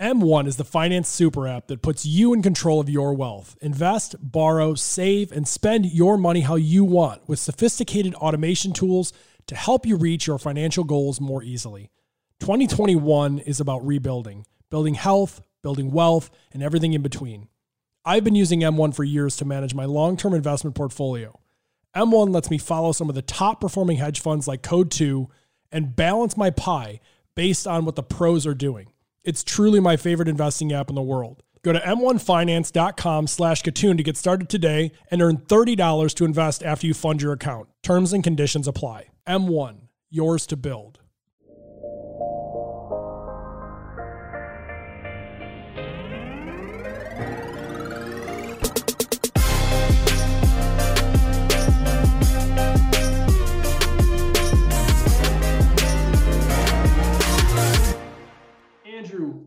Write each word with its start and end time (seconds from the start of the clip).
M1 0.00 0.46
is 0.46 0.56
the 0.56 0.64
finance 0.64 1.10
super 1.10 1.46
app 1.46 1.66
that 1.66 1.82
puts 1.82 2.06
you 2.06 2.32
in 2.32 2.40
control 2.40 2.80
of 2.80 2.88
your 2.88 3.12
wealth. 3.12 3.58
Invest, 3.60 4.16
borrow, 4.18 4.74
save, 4.74 5.30
and 5.30 5.46
spend 5.46 5.92
your 5.92 6.16
money 6.16 6.40
how 6.40 6.54
you 6.54 6.84
want 6.84 7.28
with 7.28 7.38
sophisticated 7.38 8.14
automation 8.14 8.72
tools 8.72 9.12
to 9.46 9.54
help 9.54 9.84
you 9.84 9.96
reach 9.96 10.26
your 10.26 10.38
financial 10.38 10.84
goals 10.84 11.20
more 11.20 11.42
easily. 11.42 11.90
2021 12.38 13.40
is 13.40 13.60
about 13.60 13.86
rebuilding, 13.86 14.46
building 14.70 14.94
health, 14.94 15.42
building 15.62 15.90
wealth, 15.90 16.30
and 16.50 16.62
everything 16.62 16.94
in 16.94 17.02
between. 17.02 17.48
I've 18.02 18.24
been 18.24 18.34
using 18.34 18.60
M1 18.60 18.94
for 18.94 19.04
years 19.04 19.36
to 19.36 19.44
manage 19.44 19.74
my 19.74 19.84
long 19.84 20.16
term 20.16 20.32
investment 20.32 20.74
portfolio. 20.74 21.38
M1 21.94 22.32
lets 22.32 22.50
me 22.50 22.56
follow 22.56 22.92
some 22.92 23.10
of 23.10 23.14
the 23.14 23.20
top 23.20 23.60
performing 23.60 23.98
hedge 23.98 24.20
funds 24.20 24.48
like 24.48 24.62
Coatue 24.62 25.26
and 25.70 25.94
balance 25.94 26.38
my 26.38 26.48
pie 26.48 27.00
based 27.34 27.66
on 27.66 27.84
what 27.84 27.96
the 27.96 28.02
pros 28.02 28.46
are 28.46 28.54
doing. 28.54 28.86
It's 29.22 29.44
truly 29.44 29.80
my 29.80 29.96
favorite 29.96 30.28
investing 30.28 30.72
app 30.72 30.88
in 30.88 30.94
the 30.94 31.02
world. 31.02 31.42
Go 31.62 31.74
to 31.74 31.78
m1finance.com 31.78 33.26
slash 33.26 33.62
Katoon 33.62 33.98
to 33.98 34.02
get 34.02 34.16
started 34.16 34.48
today 34.48 34.92
and 35.10 35.20
earn 35.20 35.36
$30 35.38 36.14
to 36.14 36.24
invest 36.24 36.62
after 36.62 36.86
you 36.86 36.94
fund 36.94 37.20
your 37.20 37.32
account. 37.32 37.68
Terms 37.82 38.14
and 38.14 38.24
conditions 38.24 38.66
apply. 38.66 39.08
M1, 39.26 39.88
yours 40.08 40.46
to 40.46 40.56
build. 40.56 40.99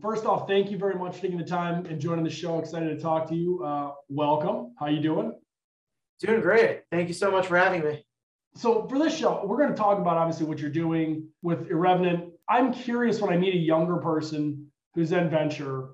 First 0.04 0.26
off, 0.26 0.46
thank 0.46 0.70
you 0.70 0.76
very 0.76 0.96
much 0.96 1.16
for 1.16 1.22
taking 1.22 1.38
the 1.38 1.44
time 1.44 1.86
and 1.86 1.98
joining 1.98 2.24
the 2.24 2.30
show. 2.30 2.58
Excited 2.58 2.94
to 2.94 3.02
talk 3.02 3.26
to 3.30 3.34
you. 3.34 3.64
Uh, 3.64 3.92
welcome. 4.10 4.74
How 4.78 4.88
you 4.88 5.00
doing? 5.00 5.32
Doing 6.20 6.42
great. 6.42 6.82
Thank 6.90 7.08
you 7.08 7.14
so 7.14 7.30
much 7.30 7.46
for 7.46 7.56
having 7.56 7.82
me. 7.82 8.04
So 8.54 8.86
for 8.86 8.98
this 8.98 9.16
show, 9.16 9.42
we're 9.46 9.56
going 9.56 9.70
to 9.70 9.74
talk 9.74 9.98
about 9.98 10.18
obviously 10.18 10.44
what 10.44 10.58
you're 10.58 10.68
doing 10.68 11.28
with 11.40 11.70
Irrvrnt. 11.70 12.32
I'm 12.50 12.74
curious 12.74 13.18
when 13.18 13.32
I 13.32 13.38
meet 13.38 13.54
a 13.54 13.58
younger 13.58 13.96
person 13.96 14.70
who's 14.94 15.10
in 15.12 15.30
venture, 15.30 15.92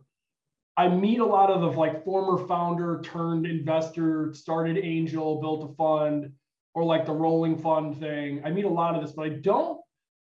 I 0.77 0.89
meet 0.89 1.21
a 1.21 1.25
lot 1.25 1.51
of 1.51 1.61
the 1.61 1.69
like 1.69 2.05
former 2.05 2.45
founder 2.49 3.01
turned 3.05 3.47
investor, 3.47 4.35
started 4.35 4.77
angel, 4.77 5.41
built 5.41 5.71
a 5.71 5.75
fund, 5.77 6.33
or 6.75 6.83
like 6.83 7.07
the 7.07 7.13
rolling 7.13 7.57
fund 7.57 8.01
thing. 8.01 8.43
I 8.45 8.51
meet 8.51 8.65
a 8.65 8.69
lot 8.69 8.97
of 8.97 9.03
this, 9.03 9.13
but 9.13 9.27
I 9.27 9.29
don't 9.29 9.81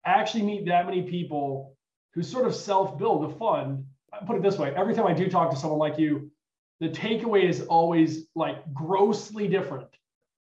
actually 0.04 0.42
meet 0.42 0.66
that 0.66 0.84
many 0.84 1.02
people 1.02 1.77
who 2.19 2.24
sort 2.24 2.48
of 2.48 2.52
self-build 2.52 3.30
a 3.30 3.34
fund. 3.36 3.84
I 4.12 4.24
put 4.24 4.34
it 4.34 4.42
this 4.42 4.58
way: 4.58 4.74
every 4.74 4.92
time 4.92 5.06
I 5.06 5.14
do 5.14 5.30
talk 5.30 5.52
to 5.52 5.56
someone 5.56 5.78
like 5.78 6.00
you, 6.00 6.33
the 6.80 6.88
takeaway 6.88 7.48
is 7.48 7.60
always 7.66 8.27
like 8.34 8.56
grossly 8.75 9.47
different 9.47 9.86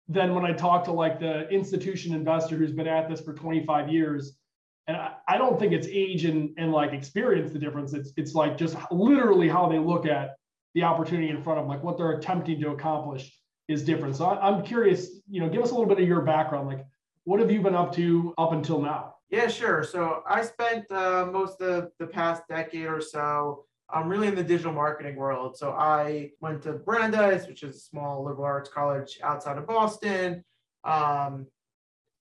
than 0.07 0.33
when 0.33 0.43
I 0.43 0.53
talk 0.53 0.85
to 0.85 0.91
like 0.91 1.19
the 1.19 1.47
institution 1.49 2.15
investor 2.15 2.57
who's 2.57 2.71
been 2.71 2.87
at 2.87 3.07
this 3.07 3.21
for 3.21 3.35
25 3.35 3.89
years. 3.89 4.39
And 4.87 4.97
I, 4.97 5.13
I 5.27 5.37
don't 5.37 5.59
think 5.59 5.71
it's 5.71 5.85
age 5.87 6.25
and, 6.25 6.49
and 6.57 6.71
like 6.71 6.93
experience 6.93 7.51
the 7.51 7.59
difference. 7.59 7.93
It's 7.93 8.11
it's 8.17 8.33
like 8.33 8.57
just 8.57 8.75
literally 8.89 9.47
how 9.47 9.69
they 9.69 9.77
look 9.77 10.07
at 10.07 10.37
the 10.73 10.81
opportunity 10.81 11.29
in 11.29 11.43
front 11.43 11.59
of 11.59 11.65
them, 11.65 11.69
like 11.69 11.83
what 11.83 11.95
they're 11.95 12.17
attempting 12.17 12.59
to 12.61 12.71
accomplish 12.71 13.31
is 13.67 13.83
different. 13.83 14.15
So 14.15 14.25
I, 14.25 14.49
I'm 14.49 14.63
curious, 14.63 15.11
you 15.29 15.39
know, 15.39 15.47
give 15.47 15.61
us 15.61 15.69
a 15.69 15.75
little 15.75 15.87
bit 15.87 16.01
of 16.01 16.07
your 16.07 16.21
background. 16.21 16.67
Like, 16.67 16.87
what 17.25 17.39
have 17.39 17.51
you 17.51 17.61
been 17.61 17.75
up 17.75 17.93
to 17.95 18.33
up 18.37 18.51
until 18.51 18.81
now? 18.81 19.15
Yeah, 19.29 19.47
sure. 19.47 19.83
So 19.83 20.23
I 20.27 20.41
spent 20.41 20.91
uh, 20.91 21.27
most 21.31 21.61
of 21.61 21.91
the 21.99 22.07
past 22.07 22.43
decade 22.49 22.87
or 22.87 23.01
so 23.01 23.65
I'm 23.93 24.07
really 24.07 24.27
in 24.27 24.35
the 24.35 24.43
digital 24.43 24.73
marketing 24.73 25.15
world. 25.15 25.57
So 25.57 25.71
I 25.71 26.31
went 26.39 26.61
to 26.63 26.73
Brandeis, 26.73 27.47
which 27.47 27.63
is 27.63 27.75
a 27.75 27.79
small 27.79 28.23
liberal 28.23 28.45
arts 28.45 28.69
college 28.69 29.19
outside 29.23 29.57
of 29.57 29.67
Boston. 29.67 30.43
Um, 30.83 31.47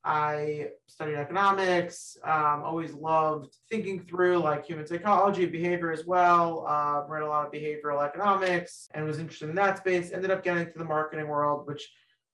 I 0.03 0.69
studied 0.87 1.17
economics, 1.17 2.17
um, 2.25 2.63
always 2.65 2.93
loved 2.93 3.55
thinking 3.71 4.01
through 4.01 4.39
like 4.39 4.65
human 4.65 4.87
psychology, 4.87 5.43
and 5.43 5.53
behavior 5.53 5.93
as 5.93 6.07
well. 6.07 6.65
Uh, 6.67 7.03
read 7.07 7.23
a 7.23 7.27
lot 7.27 7.47
of 7.47 7.53
behavioral 7.53 8.05
economics 8.05 8.89
and 8.95 9.05
was 9.05 9.19
interested 9.19 9.51
in 9.51 9.55
that 9.57 9.79
space. 9.79 10.11
Ended 10.11 10.31
up 10.31 10.43
getting 10.43 10.67
to 10.67 10.79
the 10.79 10.85
marketing 10.85 11.29
world, 11.29 11.67
which 11.67 11.89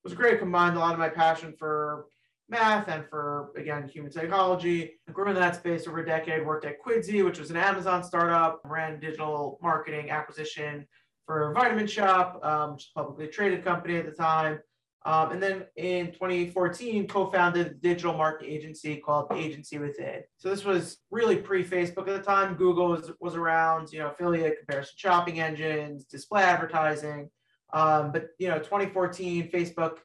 was 0.05 0.15
great. 0.15 0.39
Combined 0.39 0.77
a 0.77 0.81
lot 0.81 0.93
of 0.93 0.99
my 0.99 1.09
passion 1.09 1.55
for 1.59 2.07
math 2.49 2.89
and 2.89 3.05
for 3.09 3.51
again 3.57 3.89
human 3.89 4.11
psychology. 4.11 4.99
I 5.09 5.13
grew 5.13 5.29
in 5.29 5.35
that 5.35 5.57
space 5.57 5.87
over 5.87 6.01
a 6.01 6.07
decade. 6.07 6.47
Worked 6.47 6.67
at 6.67 6.83
Quidsy, 6.83 7.25
which 7.25 7.39
was 7.39 7.51
an 7.51 7.57
Amazon 7.57 8.03
startup. 8.05 8.61
Ran 8.65 9.01
digital 9.01 9.59
marketing 9.63 10.11
acquisition 10.11 10.87
for 11.27 11.53
Vitamin 11.55 11.87
Shoppe, 11.87 12.45
um, 12.45 12.73
which 12.73 12.85
is 12.85 12.91
a 12.95 12.99
publicly 12.99 13.27
traded 13.27 13.65
company 13.65 13.97
at 13.97 14.07
the 14.07 14.13
time. 14.13 14.61
Um, 15.05 15.31
and 15.31 15.41
then 15.41 15.65
in 15.77 16.13
2014, 16.13 17.07
co-founded 17.07 17.67
a 17.67 17.75
digital 17.75 18.13
marketing 18.13 18.53
agency 18.53 18.97
called 18.97 19.31
Agency 19.33 19.79
Within. 19.79 20.23
So 20.37 20.49
this 20.49 20.65
was 20.65 20.99
really 21.13 21.37
pre-Facebook 21.37 22.09
at 22.09 22.17
the 22.17 22.23
time. 22.23 22.55
Google 22.55 22.89
was, 22.89 23.13
was 23.21 23.37
around, 23.37 23.93
you 23.93 24.01
know, 24.01 24.11
affiliate 24.11 24.59
comparison 24.59 24.95
shopping 24.97 25.39
engines, 25.39 26.07
display 26.07 26.43
advertising. 26.43 27.31
Um, 27.73 28.11
but 28.11 28.31
you 28.41 28.49
know, 28.49 28.59
2014, 28.59 29.49
Facebook 29.51 29.99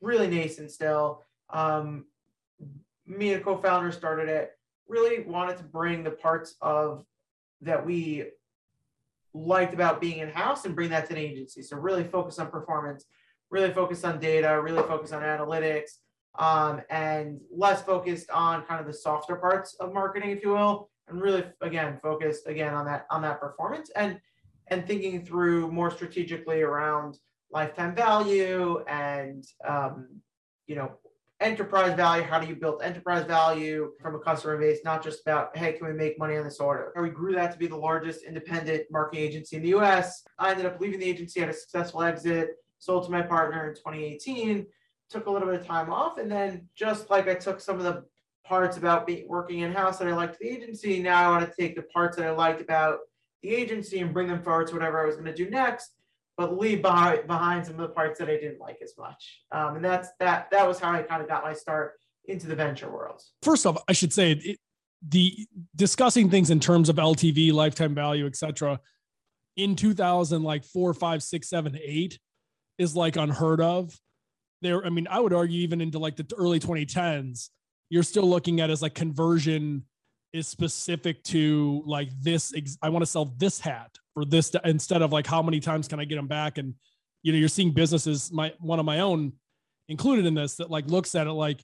really 0.00 0.26
nascent 0.26 0.70
still 0.70 1.23
um, 1.50 2.04
me 3.06 3.32
and 3.32 3.44
co-founder 3.44 3.92
started 3.92 4.28
it 4.28 4.52
really 4.88 5.24
wanted 5.24 5.56
to 5.56 5.64
bring 5.64 6.02
the 6.02 6.10
parts 6.10 6.56
of 6.60 7.04
that 7.60 7.84
we 7.84 8.24
liked 9.32 9.74
about 9.74 10.00
being 10.00 10.18
in 10.18 10.28
house 10.28 10.64
and 10.64 10.74
bring 10.74 10.90
that 10.90 11.06
to 11.06 11.12
an 11.12 11.18
agency. 11.18 11.62
So 11.62 11.76
really 11.76 12.04
focus 12.04 12.38
on 12.38 12.50
performance 12.50 13.06
really 13.54 13.72
focus 13.72 14.02
on 14.04 14.18
data 14.18 14.60
really 14.60 14.82
focus 14.82 15.12
on 15.12 15.22
analytics 15.22 15.98
um, 16.38 16.82
and 16.90 17.40
less 17.56 17.82
focused 17.82 18.28
on 18.30 18.62
kind 18.64 18.80
of 18.80 18.86
the 18.86 18.92
softer 18.92 19.36
parts 19.36 19.76
of 19.78 19.94
marketing 19.94 20.30
if 20.30 20.42
you 20.42 20.50
will 20.50 20.90
and 21.08 21.20
really 21.20 21.44
again 21.60 21.98
focused 22.02 22.46
again 22.46 22.74
on 22.74 22.84
that 22.84 23.06
on 23.10 23.22
that 23.22 23.40
performance 23.40 23.90
and 23.94 24.18
and 24.68 24.86
thinking 24.86 25.24
through 25.24 25.70
more 25.70 25.90
strategically 25.90 26.62
around 26.62 27.18
lifetime 27.52 27.94
value 27.94 28.82
and 28.88 29.44
um, 29.66 30.08
you 30.66 30.74
know 30.74 30.90
enterprise 31.44 31.94
value. 31.94 32.24
How 32.24 32.40
do 32.40 32.46
you 32.46 32.56
build 32.56 32.82
enterprise 32.82 33.26
value 33.26 33.92
from 34.00 34.14
a 34.14 34.18
customer 34.18 34.56
base? 34.56 34.80
Not 34.82 35.04
just 35.04 35.20
about, 35.20 35.56
hey, 35.56 35.74
can 35.74 35.86
we 35.86 35.92
make 35.92 36.18
money 36.18 36.36
on 36.36 36.44
this 36.44 36.58
order? 36.58 36.92
And 36.94 37.04
we 37.04 37.10
grew 37.10 37.34
that 37.34 37.52
to 37.52 37.58
be 37.58 37.66
the 37.66 37.76
largest 37.76 38.24
independent 38.24 38.84
marketing 38.90 39.24
agency 39.24 39.56
in 39.56 39.62
the 39.62 39.74
US. 39.76 40.24
I 40.38 40.52
ended 40.52 40.66
up 40.66 40.80
leaving 40.80 41.00
the 41.00 41.06
agency, 41.06 41.40
had 41.40 41.50
a 41.50 41.52
successful 41.52 42.02
exit, 42.02 42.56
sold 42.78 43.04
to 43.04 43.10
my 43.10 43.20
partner 43.20 43.68
in 43.68 43.74
2018, 43.74 44.66
took 45.10 45.26
a 45.26 45.30
little 45.30 45.46
bit 45.48 45.60
of 45.60 45.66
time 45.66 45.92
off. 45.92 46.16
And 46.16 46.32
then 46.32 46.66
just 46.74 47.10
like 47.10 47.28
I 47.28 47.34
took 47.34 47.60
some 47.60 47.76
of 47.76 47.84
the 47.84 48.04
parts 48.46 48.78
about 48.78 49.06
being 49.06 49.28
working 49.28 49.60
in 49.60 49.72
house 49.72 49.98
that 49.98 50.08
I 50.08 50.14
liked 50.14 50.38
the 50.38 50.48
agency, 50.48 51.00
now 51.02 51.28
I 51.28 51.38
want 51.38 51.48
to 51.48 51.62
take 51.62 51.76
the 51.76 51.82
parts 51.82 52.16
that 52.16 52.26
I 52.26 52.30
liked 52.30 52.62
about 52.62 53.00
the 53.42 53.54
agency 53.54 54.00
and 54.00 54.14
bring 54.14 54.28
them 54.28 54.42
forward 54.42 54.68
to 54.68 54.74
whatever 54.74 55.02
I 55.02 55.06
was 55.06 55.16
going 55.16 55.26
to 55.26 55.34
do 55.34 55.50
next 55.50 55.93
but 56.36 56.58
leave 56.58 56.82
behind, 56.82 57.26
behind 57.26 57.66
some 57.66 57.74
of 57.76 57.80
the 57.80 57.94
parts 57.94 58.18
that 58.18 58.28
I 58.28 58.36
didn't 58.36 58.60
like 58.60 58.78
as 58.82 58.94
much. 58.98 59.40
Um, 59.52 59.76
and 59.76 59.84
that's 59.84 60.08
that. 60.20 60.50
That 60.50 60.66
was 60.66 60.78
how 60.80 60.92
I 60.92 61.02
kind 61.02 61.22
of 61.22 61.28
got 61.28 61.44
my 61.44 61.52
start 61.52 61.94
into 62.26 62.46
the 62.46 62.56
venture 62.56 62.90
world. 62.90 63.22
First 63.42 63.66
off, 63.66 63.82
I 63.88 63.92
should 63.92 64.12
say 64.12 64.32
it, 64.32 64.58
the 65.06 65.46
discussing 65.76 66.30
things 66.30 66.50
in 66.50 66.60
terms 66.60 66.88
of 66.88 66.96
LTV, 66.96 67.52
lifetime 67.52 67.94
value, 67.94 68.26
etc. 68.26 68.80
In 69.56 69.76
2000, 69.76 70.42
like 70.42 70.64
four, 70.64 70.92
five, 70.94 71.22
six, 71.22 71.48
seven, 71.48 71.78
eight, 71.82 72.18
is 72.78 72.96
like 72.96 73.16
unheard 73.16 73.60
of. 73.60 73.96
There, 74.62 74.84
I 74.84 74.88
mean, 74.88 75.06
I 75.08 75.20
would 75.20 75.32
argue 75.32 75.60
even 75.60 75.80
into 75.80 75.98
like 75.98 76.16
the 76.16 76.26
early 76.36 76.58
2010s, 76.58 77.50
you're 77.90 78.02
still 78.02 78.28
looking 78.28 78.60
at 78.60 78.70
as 78.70 78.82
like 78.82 78.94
conversion 78.94 79.84
is 80.32 80.48
specific 80.48 81.22
to 81.24 81.82
like 81.86 82.08
this. 82.20 82.52
I 82.82 82.88
want 82.88 83.02
to 83.02 83.10
sell 83.10 83.26
this 83.36 83.60
hat 83.60 83.90
for 84.14 84.24
this 84.24 84.52
instead 84.64 85.02
of 85.02 85.12
like 85.12 85.26
how 85.26 85.42
many 85.42 85.60
times 85.60 85.88
can 85.88 86.00
I 86.00 86.04
get 86.04 86.16
them 86.16 86.28
back? 86.28 86.58
And 86.58 86.74
you 87.22 87.32
know, 87.32 87.38
you're 87.38 87.48
seeing 87.48 87.72
businesses, 87.72 88.32
my 88.32 88.52
one 88.60 88.78
of 88.78 88.86
my 88.86 89.00
own 89.00 89.32
included 89.88 90.24
in 90.24 90.34
this 90.34 90.56
that 90.56 90.70
like 90.70 90.86
looks 90.86 91.14
at 91.14 91.26
it 91.26 91.32
like 91.32 91.62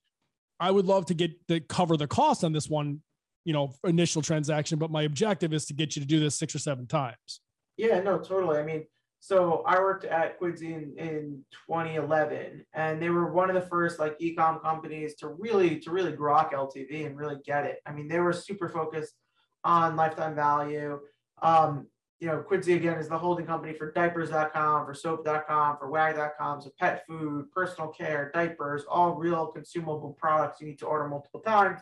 I 0.58 0.70
would 0.70 0.84
love 0.84 1.06
to 1.06 1.14
get 1.14 1.32
to 1.48 1.60
cover 1.60 1.96
the 1.96 2.06
cost 2.06 2.44
on 2.44 2.52
this 2.52 2.68
one, 2.68 3.00
you 3.44 3.52
know, 3.52 3.72
initial 3.84 4.20
transaction, 4.20 4.78
but 4.78 4.90
my 4.90 5.02
objective 5.02 5.54
is 5.54 5.64
to 5.66 5.74
get 5.74 5.96
you 5.96 6.02
to 6.02 6.06
do 6.06 6.20
this 6.20 6.38
six 6.38 6.54
or 6.54 6.58
seven 6.58 6.86
times. 6.86 7.40
Yeah, 7.78 8.00
no, 8.00 8.18
totally. 8.18 8.58
I 8.58 8.62
mean, 8.62 8.84
so 9.20 9.62
I 9.66 9.78
worked 9.78 10.04
at 10.04 10.40
Quidsy 10.40 10.72
in, 10.72 10.94
in 10.98 11.44
2011, 11.66 12.64
and 12.74 13.00
they 13.00 13.10
were 13.10 13.32
one 13.32 13.48
of 13.48 13.54
the 13.54 13.68
first 13.68 13.98
like 13.98 14.18
ecom 14.18 14.62
companies 14.62 15.14
to 15.16 15.28
really 15.28 15.78
to 15.80 15.90
really 15.90 16.12
grok 16.12 16.52
LTV 16.52 17.06
and 17.06 17.16
really 17.16 17.36
get 17.44 17.66
it. 17.66 17.80
I 17.86 17.92
mean, 17.92 18.08
they 18.08 18.20
were 18.20 18.32
super 18.32 18.68
focused 18.68 19.14
on 19.62 19.96
lifetime 19.96 20.34
value. 20.34 21.00
Um, 21.42 21.86
you 22.20 22.26
know, 22.26 22.44
Quidsy 22.48 22.76
again 22.76 22.98
is 22.98 23.08
the 23.08 23.16
holding 23.16 23.46
company 23.46 23.72
for 23.72 23.90
diapers.com, 23.92 24.84
for 24.84 24.92
soap.com, 24.92 25.78
for 25.78 25.90
wag.com, 25.90 26.60
so 26.60 26.70
pet 26.78 27.04
food, 27.06 27.50
personal 27.50 27.88
care, 27.88 28.30
diapers, 28.34 28.84
all 28.88 29.14
real 29.14 29.46
consumable 29.46 30.16
products 30.20 30.60
you 30.60 30.66
need 30.66 30.78
to 30.78 30.86
order 30.86 31.08
multiple 31.08 31.40
times. 31.40 31.80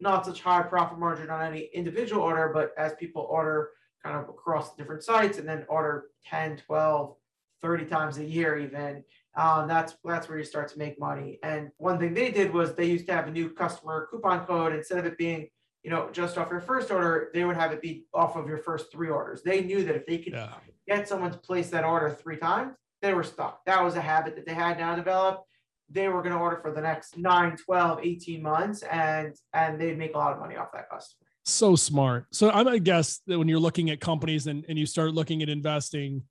Not 0.00 0.26
such 0.26 0.42
high 0.42 0.62
profit 0.62 0.98
margin 0.98 1.30
on 1.30 1.42
any 1.42 1.70
individual 1.72 2.22
order, 2.22 2.50
but 2.52 2.72
as 2.76 2.94
people 2.94 3.22
order 3.30 3.70
kind 4.04 4.16
of 4.16 4.28
across 4.28 4.74
different 4.74 5.04
sites 5.04 5.38
and 5.38 5.48
then 5.48 5.64
order 5.68 6.06
10, 6.26 6.56
12, 6.58 7.14
30 7.62 7.84
times 7.86 8.18
a 8.18 8.24
year 8.24 8.58
even. 8.58 9.04
Um, 9.36 9.68
that's 9.68 9.94
that's 10.04 10.28
where 10.28 10.38
you 10.38 10.44
start 10.44 10.68
to 10.72 10.78
make 10.78 10.98
money. 10.98 11.38
And 11.44 11.70
one 11.76 11.98
thing 11.98 12.14
they 12.14 12.30
did 12.32 12.52
was 12.52 12.74
they 12.74 12.86
used 12.86 13.06
to 13.06 13.14
have 13.14 13.28
a 13.28 13.30
new 13.30 13.50
customer 13.50 14.08
coupon 14.10 14.44
code 14.46 14.72
instead 14.72 14.98
of 14.98 15.06
it 15.06 15.18
being 15.18 15.48
you 15.82 15.90
know 15.90 16.08
just 16.12 16.38
off 16.38 16.50
your 16.50 16.60
first 16.60 16.90
order, 16.90 17.30
they 17.32 17.44
would 17.44 17.56
have 17.56 17.72
it 17.72 17.80
be 17.80 18.06
off 18.12 18.36
of 18.36 18.48
your 18.48 18.58
first 18.58 18.90
three 18.92 19.08
orders. 19.08 19.42
They 19.42 19.62
knew 19.62 19.84
that 19.84 19.96
if 19.96 20.06
they 20.06 20.18
could 20.18 20.32
yeah. 20.32 20.52
get 20.86 21.08
someone 21.08 21.30
to 21.30 21.38
place 21.38 21.70
that 21.70 21.84
order 21.84 22.10
three 22.10 22.36
times, 22.36 22.74
they 23.02 23.14
were 23.14 23.24
stuck. 23.24 23.64
That 23.66 23.82
was 23.82 23.94
a 23.96 24.00
habit 24.00 24.36
that 24.36 24.46
they 24.46 24.54
had 24.54 24.78
now 24.78 24.94
developed. 24.96 25.44
They 25.90 26.08
were 26.08 26.20
going 26.22 26.34
to 26.34 26.40
order 26.40 26.58
for 26.60 26.70
the 26.70 26.82
next 26.82 27.16
9, 27.16 27.56
12, 27.56 28.00
18 28.02 28.42
months 28.42 28.82
and 28.82 29.34
and 29.54 29.80
they'd 29.80 29.96
make 29.96 30.14
a 30.14 30.18
lot 30.18 30.32
of 30.32 30.38
money 30.38 30.56
off 30.56 30.72
that 30.72 30.90
customer. 30.90 31.26
So 31.44 31.76
smart. 31.76 32.26
So 32.30 32.50
I'm 32.50 32.64
gonna 32.64 32.78
guess 32.78 33.22
that 33.26 33.38
when 33.38 33.48
you're 33.48 33.58
looking 33.58 33.88
at 33.88 34.00
companies 34.00 34.46
and, 34.46 34.66
and 34.68 34.78
you 34.78 34.84
start 34.84 35.14
looking 35.14 35.42
at 35.42 35.48
investing, 35.48 36.22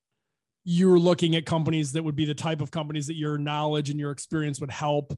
you're 0.64 1.00
looking 1.00 1.36
at 1.36 1.46
companies 1.46 1.94
that 1.94 2.04
would 2.04 2.16
be 2.16 2.26
the 2.26 2.36
type 2.36 2.62
of 2.62 2.70
companies 2.70 3.08
that 3.08 3.16
your 3.16 3.38
knowledge 3.38 3.90
and 3.90 4.00
your 4.00 4.12
experience 4.12 4.60
would 4.60 4.70
help. 4.70 5.18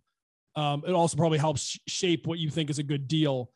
Um, 0.55 0.83
it 0.87 0.93
also 0.93 1.17
probably 1.17 1.37
helps 1.37 1.77
shape 1.87 2.27
what 2.27 2.39
you 2.39 2.49
think 2.49 2.69
is 2.69 2.79
a 2.79 2.83
good 2.83 3.07
deal. 3.07 3.51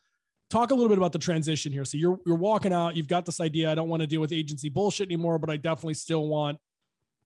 Talk 0.50 0.70
a 0.70 0.74
little 0.74 0.88
bit 0.88 0.98
about 0.98 1.12
the 1.12 1.18
transition 1.18 1.72
here. 1.72 1.84
So 1.84 1.96
you're 1.96 2.18
you're 2.26 2.36
walking 2.36 2.72
out. 2.72 2.96
You've 2.96 3.08
got 3.08 3.24
this 3.24 3.40
idea. 3.40 3.70
I 3.70 3.74
don't 3.74 3.88
want 3.88 4.02
to 4.02 4.06
deal 4.06 4.20
with 4.20 4.32
agency 4.32 4.68
bullshit 4.68 5.08
anymore, 5.08 5.38
but 5.38 5.50
I 5.50 5.56
definitely 5.56 5.94
still 5.94 6.28
want 6.28 6.58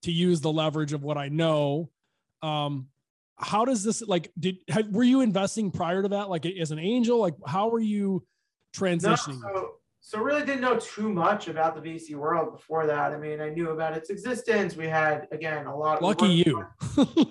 to 0.03 0.13
use 0.13 0.41
the 0.41 0.53
leverage 0.53 0.93
of 0.93 1.03
what 1.03 1.19
I 1.19 1.29
know. 1.29 1.91
Um, 2.43 2.89
how 3.37 3.65
does 3.65 3.83
this 3.85 4.03
like? 4.03 4.31
Did 4.39 4.59
have, 4.69 4.89
were 4.89 5.05
you 5.05 5.21
investing 5.21 5.71
prior 5.71 6.03
to 6.03 6.09
that, 6.09 6.29
like 6.29 6.47
as 6.47 6.71
an 6.71 6.79
angel? 6.79 7.19
Like 7.19 7.35
how 7.47 7.69
were 7.69 7.81
you 7.81 8.25
transitioning? 8.75 9.41
No, 9.43 9.53
so, 9.55 9.71
so 10.01 10.21
really 10.21 10.45
didn't 10.45 10.61
know 10.61 10.79
too 10.79 11.09
much 11.09 11.49
about 11.49 11.75
the 11.75 11.81
VC 11.81 12.15
world 12.15 12.53
before 12.53 12.87
that. 12.87 13.13
I 13.13 13.19
mean, 13.19 13.41
I 13.41 13.51
knew 13.51 13.71
about 13.71 13.97
its 13.97 14.11
existence. 14.11 14.77
We 14.77 14.87
had 14.87 15.29
again 15.33 15.67
a 15.67 15.77
lot. 15.77 16.03
Lucky 16.03 16.29
you. 16.29 16.67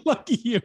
Lucky 0.06 0.36
you. 0.44 0.62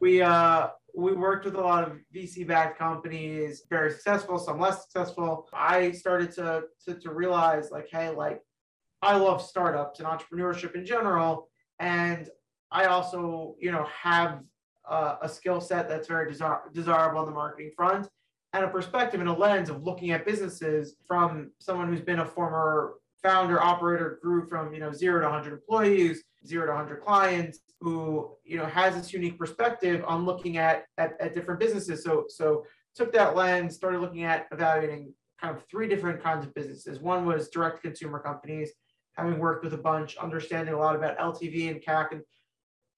we 0.00 0.22
uh 0.22 0.68
we 0.94 1.12
worked 1.12 1.44
with 1.44 1.54
a 1.54 1.60
lot 1.60 1.84
of 1.84 1.98
VC 2.14 2.46
backed 2.46 2.78
companies, 2.78 3.62
very 3.70 3.90
successful, 3.90 4.38
some 4.38 4.60
less 4.60 4.82
successful. 4.82 5.48
I 5.52 5.92
started 5.92 6.32
to, 6.32 6.64
to, 6.86 6.94
to 6.94 7.12
realize 7.12 7.70
like, 7.70 7.88
hey, 7.90 8.10
like 8.10 8.40
I 9.00 9.16
love 9.16 9.42
startups 9.42 10.00
and 10.00 10.08
entrepreneurship 10.08 10.74
in 10.74 10.84
general. 10.84 11.48
And 11.78 12.28
I 12.70 12.86
also, 12.86 13.56
you 13.58 13.72
know, 13.72 13.86
have 14.02 14.40
uh, 14.88 15.16
a 15.22 15.28
skill 15.28 15.60
set 15.60 15.88
that's 15.88 16.08
very 16.08 16.30
desir- 16.30 16.62
desirable 16.72 17.20
on 17.20 17.26
the 17.26 17.32
marketing 17.32 17.72
front 17.76 18.08
and 18.52 18.64
a 18.64 18.68
perspective 18.68 19.20
and 19.20 19.28
a 19.28 19.32
lens 19.32 19.70
of 19.70 19.82
looking 19.82 20.10
at 20.10 20.26
businesses 20.26 20.96
from 21.06 21.50
someone 21.58 21.88
who's 21.88 22.00
been 22.00 22.20
a 22.20 22.26
former 22.26 22.94
founder 23.22 23.62
operator 23.62 24.18
grew 24.22 24.46
from 24.48 24.74
you 24.74 24.80
know 24.80 24.92
zero 24.92 25.20
to 25.20 25.26
100 25.26 25.52
employees 25.52 26.24
zero 26.46 26.66
to 26.66 26.72
100 26.72 27.00
clients 27.02 27.60
who 27.80 28.36
you 28.44 28.56
know 28.56 28.66
has 28.66 28.94
this 28.94 29.12
unique 29.12 29.38
perspective 29.38 30.04
on 30.06 30.24
looking 30.24 30.56
at, 30.56 30.84
at, 30.98 31.14
at 31.20 31.34
different 31.34 31.60
businesses 31.60 32.02
so 32.02 32.24
so 32.28 32.64
took 32.94 33.12
that 33.12 33.36
lens 33.36 33.74
started 33.74 34.00
looking 34.00 34.24
at 34.24 34.46
evaluating 34.52 35.12
kind 35.40 35.56
of 35.56 35.64
three 35.70 35.88
different 35.88 36.22
kinds 36.22 36.44
of 36.44 36.54
businesses 36.54 37.00
one 37.00 37.24
was 37.26 37.48
direct 37.48 37.82
consumer 37.82 38.18
companies 38.18 38.70
having 39.14 39.38
worked 39.38 39.64
with 39.64 39.74
a 39.74 39.78
bunch 39.78 40.16
understanding 40.16 40.74
a 40.74 40.78
lot 40.78 40.96
about 40.96 41.18
ltv 41.18 41.70
and 41.70 41.82
cac 41.82 42.12
and 42.12 42.22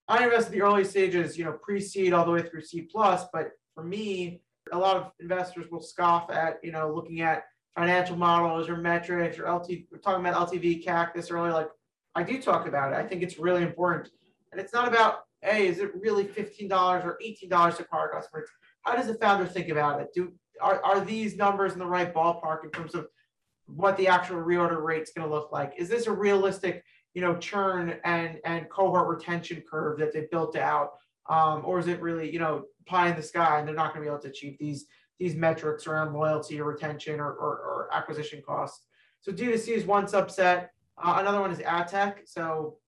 i 0.08 0.24
invested 0.24 0.52
in 0.52 0.58
the 0.58 0.64
early 0.64 0.84
stages 0.84 1.38
you 1.38 1.44
know 1.44 1.52
pre-seed 1.62 2.12
all 2.12 2.24
the 2.24 2.30
way 2.30 2.42
through 2.42 2.62
c 2.62 2.82
plus 2.82 3.24
but 3.32 3.50
for 3.74 3.84
me 3.84 4.40
a 4.72 4.78
lot 4.78 4.96
of 4.96 5.10
investors 5.20 5.66
will 5.70 5.80
scoff 5.80 6.30
at 6.30 6.58
you 6.62 6.72
know 6.72 6.92
looking 6.94 7.20
at 7.20 7.44
financial 7.74 8.16
models 8.16 8.68
or 8.68 8.76
metrics 8.76 9.38
or 9.38 9.50
LT. 9.50 9.70
We're 9.90 9.98
talking 9.98 10.24
about 10.24 10.48
LTV, 10.48 10.84
CAC 10.84 11.14
this 11.14 11.30
early. 11.30 11.50
Like 11.50 11.68
I 12.14 12.22
do 12.22 12.40
talk 12.40 12.66
about 12.66 12.92
it. 12.92 12.96
I 12.96 13.06
think 13.06 13.22
it's 13.22 13.38
really 13.38 13.62
important, 13.62 14.10
and 14.52 14.60
it's 14.60 14.72
not 14.72 14.88
about 14.88 15.20
hey, 15.42 15.66
is 15.66 15.78
it 15.78 15.94
really 15.94 16.26
fifteen 16.26 16.68
dollars 16.68 17.04
or 17.04 17.18
eighteen 17.22 17.48
dollars 17.48 17.76
to 17.76 17.82
acquire 17.82 18.08
customers? 18.08 18.48
How 18.82 18.96
does 18.96 19.06
the 19.06 19.14
founder 19.14 19.46
think 19.46 19.68
about 19.68 20.00
it? 20.00 20.08
Do 20.14 20.32
are, 20.60 20.82
are 20.84 21.00
these 21.00 21.36
numbers 21.36 21.72
in 21.72 21.78
the 21.78 21.86
right 21.86 22.14
ballpark 22.14 22.64
in 22.64 22.70
terms 22.70 22.94
of 22.94 23.08
what 23.66 23.96
the 23.96 24.08
actual 24.08 24.36
reorder 24.36 24.82
rate 24.82 25.02
is 25.02 25.12
going 25.14 25.28
to 25.28 25.34
look 25.34 25.50
like? 25.52 25.72
Is 25.76 25.88
this 25.88 26.06
a 26.06 26.12
realistic, 26.12 26.84
you 27.14 27.22
know, 27.22 27.36
churn 27.36 27.96
and 28.04 28.38
and 28.44 28.68
cohort 28.70 29.08
retention 29.08 29.62
curve 29.68 29.98
that 29.98 30.12
they 30.12 30.26
built 30.30 30.56
out, 30.56 30.92
um, 31.28 31.62
or 31.64 31.78
is 31.78 31.88
it 31.88 32.00
really, 32.00 32.32
you 32.32 32.38
know, 32.38 32.64
pie 32.86 33.08
in 33.08 33.16
the 33.16 33.22
sky 33.22 33.58
and 33.58 33.66
they're 33.66 33.74
not 33.74 33.94
going 33.94 34.04
to 34.04 34.10
be 34.10 34.12
able 34.12 34.22
to 34.22 34.28
achieve 34.28 34.56
these 34.58 34.86
these 35.18 35.34
metrics 35.34 35.86
around 35.86 36.12
loyalty 36.12 36.60
or 36.60 36.64
retention 36.64 37.20
or, 37.20 37.32
or, 37.32 37.56
or 37.56 37.88
acquisition 37.92 38.42
costs. 38.44 38.86
So 39.20 39.32
D2C 39.32 39.68
is 39.68 39.84
one 39.84 40.06
subset. 40.06 40.68
Uh, 41.02 41.16
another 41.18 41.40
one 41.40 41.50
is 41.50 41.60
ad 41.60 41.88
tech. 41.88 42.22
So 42.24 42.78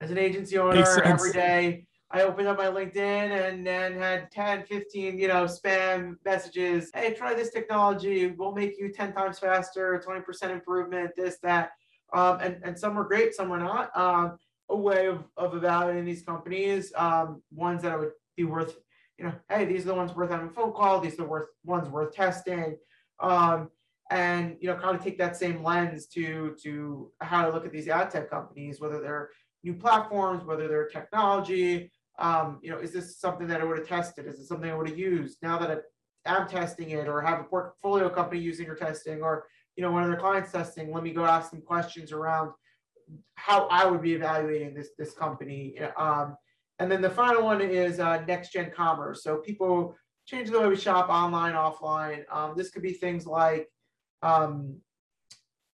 as 0.00 0.10
an 0.10 0.18
agency 0.18 0.58
owner, 0.58 0.84
every 1.02 1.32
day 1.32 1.86
I 2.10 2.22
opened 2.22 2.48
up 2.48 2.58
my 2.58 2.66
LinkedIn 2.66 2.96
and 2.96 3.66
then 3.66 3.94
had 3.94 4.30
10, 4.30 4.64
15, 4.64 5.18
you 5.18 5.28
know, 5.28 5.44
spam 5.44 6.16
messages. 6.24 6.90
Hey, 6.94 7.14
try 7.14 7.34
this 7.34 7.50
technology. 7.50 8.28
We'll 8.28 8.52
make 8.52 8.78
you 8.78 8.92
10 8.92 9.12
times 9.12 9.38
faster, 9.38 10.02
20% 10.06 10.50
improvement, 10.50 11.10
this, 11.16 11.38
that. 11.42 11.70
Um, 12.12 12.38
and, 12.40 12.60
and 12.62 12.78
some 12.78 12.94
were 12.94 13.04
great, 13.04 13.34
some 13.34 13.48
were 13.48 13.58
not. 13.58 13.96
Um, 13.96 14.38
a 14.70 14.76
way 14.76 15.08
of, 15.08 15.24
of 15.36 15.54
evaluating 15.54 16.04
these 16.04 16.22
companies, 16.22 16.92
um, 16.96 17.42
ones 17.50 17.82
that 17.82 17.98
would 17.98 18.12
be 18.36 18.44
worth 18.44 18.76
you 19.18 19.26
know, 19.26 19.32
hey, 19.48 19.64
these 19.64 19.82
are 19.82 19.88
the 19.88 19.94
ones 19.94 20.14
worth 20.14 20.30
having 20.30 20.48
a 20.48 20.50
phone 20.50 20.72
call. 20.72 21.00
These 21.00 21.14
are 21.14 21.18
the 21.18 21.24
worth 21.24 21.48
ones 21.64 21.88
worth 21.88 22.14
testing. 22.14 22.76
Um, 23.20 23.70
and 24.14 24.56
you 24.60 24.68
know, 24.68 24.76
kind 24.76 24.96
of 24.96 25.02
take 25.02 25.18
that 25.18 25.36
same 25.36 25.62
lens 25.64 26.06
to 26.06 26.54
to 26.62 27.10
how 27.20 27.44
to 27.44 27.52
look 27.52 27.66
at 27.66 27.72
these 27.72 27.88
ad 27.88 28.10
tech 28.10 28.30
companies, 28.30 28.80
whether 28.80 29.00
they're 29.00 29.30
new 29.64 29.74
platforms, 29.74 30.44
whether 30.44 30.68
they're 30.68 30.86
technology. 30.86 31.90
Um, 32.20 32.60
you 32.62 32.70
know, 32.70 32.78
is 32.78 32.92
this 32.92 33.18
something 33.18 33.48
that 33.48 33.60
I 33.60 33.64
would 33.64 33.78
have 33.78 33.88
tested? 33.88 34.26
Is 34.26 34.38
it 34.38 34.46
something 34.46 34.70
I 34.70 34.74
would 34.76 34.88
have 34.88 34.98
used? 34.98 35.38
Now 35.42 35.58
that 35.58 35.82
I 36.26 36.36
am 36.36 36.46
testing 36.46 36.90
it, 36.90 37.08
or 37.08 37.20
have 37.22 37.40
a 37.40 37.44
portfolio 37.44 38.08
company 38.08 38.40
using 38.40 38.68
or 38.68 38.76
testing, 38.76 39.20
or 39.20 39.46
you 39.74 39.82
know, 39.82 39.90
one 39.90 40.04
of 40.04 40.08
their 40.08 40.20
clients 40.20 40.52
testing, 40.52 40.92
let 40.92 41.02
me 41.02 41.12
go 41.12 41.24
ask 41.24 41.50
them 41.50 41.60
questions 41.60 42.12
around 42.12 42.52
how 43.34 43.66
I 43.66 43.84
would 43.84 44.00
be 44.00 44.14
evaluating 44.14 44.74
this 44.74 44.90
this 44.96 45.12
company. 45.12 45.76
Um, 45.96 46.36
and 46.78 46.90
then 46.90 47.02
the 47.02 47.10
final 47.10 47.42
one 47.42 47.60
is 47.60 47.98
uh, 47.98 48.24
next 48.28 48.52
gen 48.52 48.70
commerce. 48.70 49.24
So 49.24 49.38
people 49.38 49.96
change 50.24 50.50
the 50.50 50.60
way 50.60 50.68
we 50.68 50.76
shop 50.76 51.08
online, 51.08 51.54
offline. 51.54 52.22
Um, 52.30 52.54
this 52.56 52.70
could 52.70 52.82
be 52.82 52.92
things 52.92 53.26
like 53.26 53.68
um, 54.24 54.76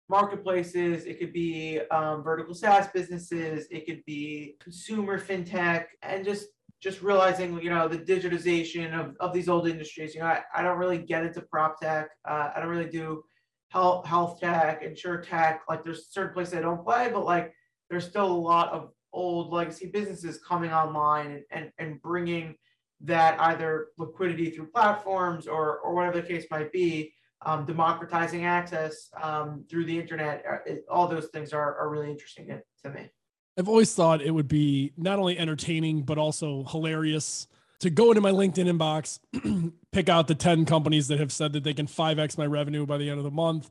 marketplaces. 0.08 1.04
It 1.04 1.18
could 1.18 1.32
be 1.32 1.80
um, 1.90 2.22
vertical 2.22 2.54
SaaS 2.54 2.88
businesses. 2.92 3.66
It 3.70 3.86
could 3.86 4.04
be 4.04 4.56
consumer 4.60 5.18
fintech, 5.18 5.84
and 6.02 6.24
just 6.24 6.48
just 6.80 7.02
realizing 7.02 7.60
you 7.62 7.70
know 7.70 7.88
the 7.88 7.98
digitization 7.98 8.92
of, 8.98 9.16
of 9.20 9.32
these 9.32 9.48
old 9.48 9.68
industries. 9.68 10.14
You 10.14 10.20
know, 10.20 10.26
I, 10.26 10.42
I 10.54 10.62
don't 10.62 10.78
really 10.78 10.98
get 10.98 11.24
into 11.24 11.40
prop 11.42 11.80
tech. 11.80 12.10
Uh, 12.28 12.50
I 12.54 12.60
don't 12.60 12.68
really 12.68 12.90
do 12.90 13.22
health 13.68 14.04
health 14.06 14.40
tech, 14.40 14.82
insure 14.82 15.18
tech. 15.18 15.62
Like 15.68 15.84
there's 15.84 16.08
certain 16.10 16.34
places 16.34 16.54
I 16.54 16.60
don't 16.60 16.84
play, 16.84 17.08
but 17.12 17.24
like 17.24 17.54
there's 17.88 18.06
still 18.06 18.26
a 18.26 18.32
lot 18.32 18.72
of 18.72 18.90
old 19.12 19.52
legacy 19.52 19.90
businesses 19.92 20.38
coming 20.46 20.72
online 20.72 21.26
and, 21.32 21.42
and, 21.50 21.72
and 21.78 22.02
bringing 22.02 22.54
that 23.02 23.40
either 23.40 23.88
liquidity 23.98 24.50
through 24.50 24.66
platforms 24.66 25.46
or, 25.46 25.78
or 25.78 25.94
whatever 25.94 26.20
the 26.20 26.26
case 26.26 26.44
might 26.50 26.70
be, 26.70 27.12
um, 27.42 27.64
democratizing 27.64 28.44
access 28.44 29.10
um, 29.22 29.64
through 29.68 29.86
the 29.86 29.98
internet. 29.98 30.44
Uh, 30.48 30.56
it, 30.66 30.84
all 30.90 31.08
those 31.08 31.26
things 31.26 31.52
are, 31.52 31.76
are 31.78 31.88
really 31.88 32.10
interesting 32.10 32.46
to, 32.82 32.90
me. 32.90 33.10
I've 33.58 33.68
always 33.68 33.94
thought 33.94 34.22
it 34.22 34.30
would 34.30 34.48
be 34.48 34.92
not 34.96 35.18
only 35.18 35.38
entertaining, 35.38 36.02
but 36.02 36.18
also 36.18 36.64
hilarious 36.64 37.46
to 37.80 37.90
go 37.90 38.10
into 38.10 38.20
my 38.20 38.30
LinkedIn 38.30 38.70
inbox, 38.70 39.18
pick 39.92 40.08
out 40.08 40.28
the 40.28 40.34
10 40.34 40.66
companies 40.66 41.08
that 41.08 41.18
have 41.18 41.32
said 41.32 41.52
that 41.54 41.64
they 41.64 41.74
can 41.74 41.86
5X 41.86 42.38
my 42.38 42.46
revenue 42.46 42.86
by 42.86 42.98
the 42.98 43.08
end 43.08 43.18
of 43.18 43.24
the 43.24 43.30
month, 43.30 43.70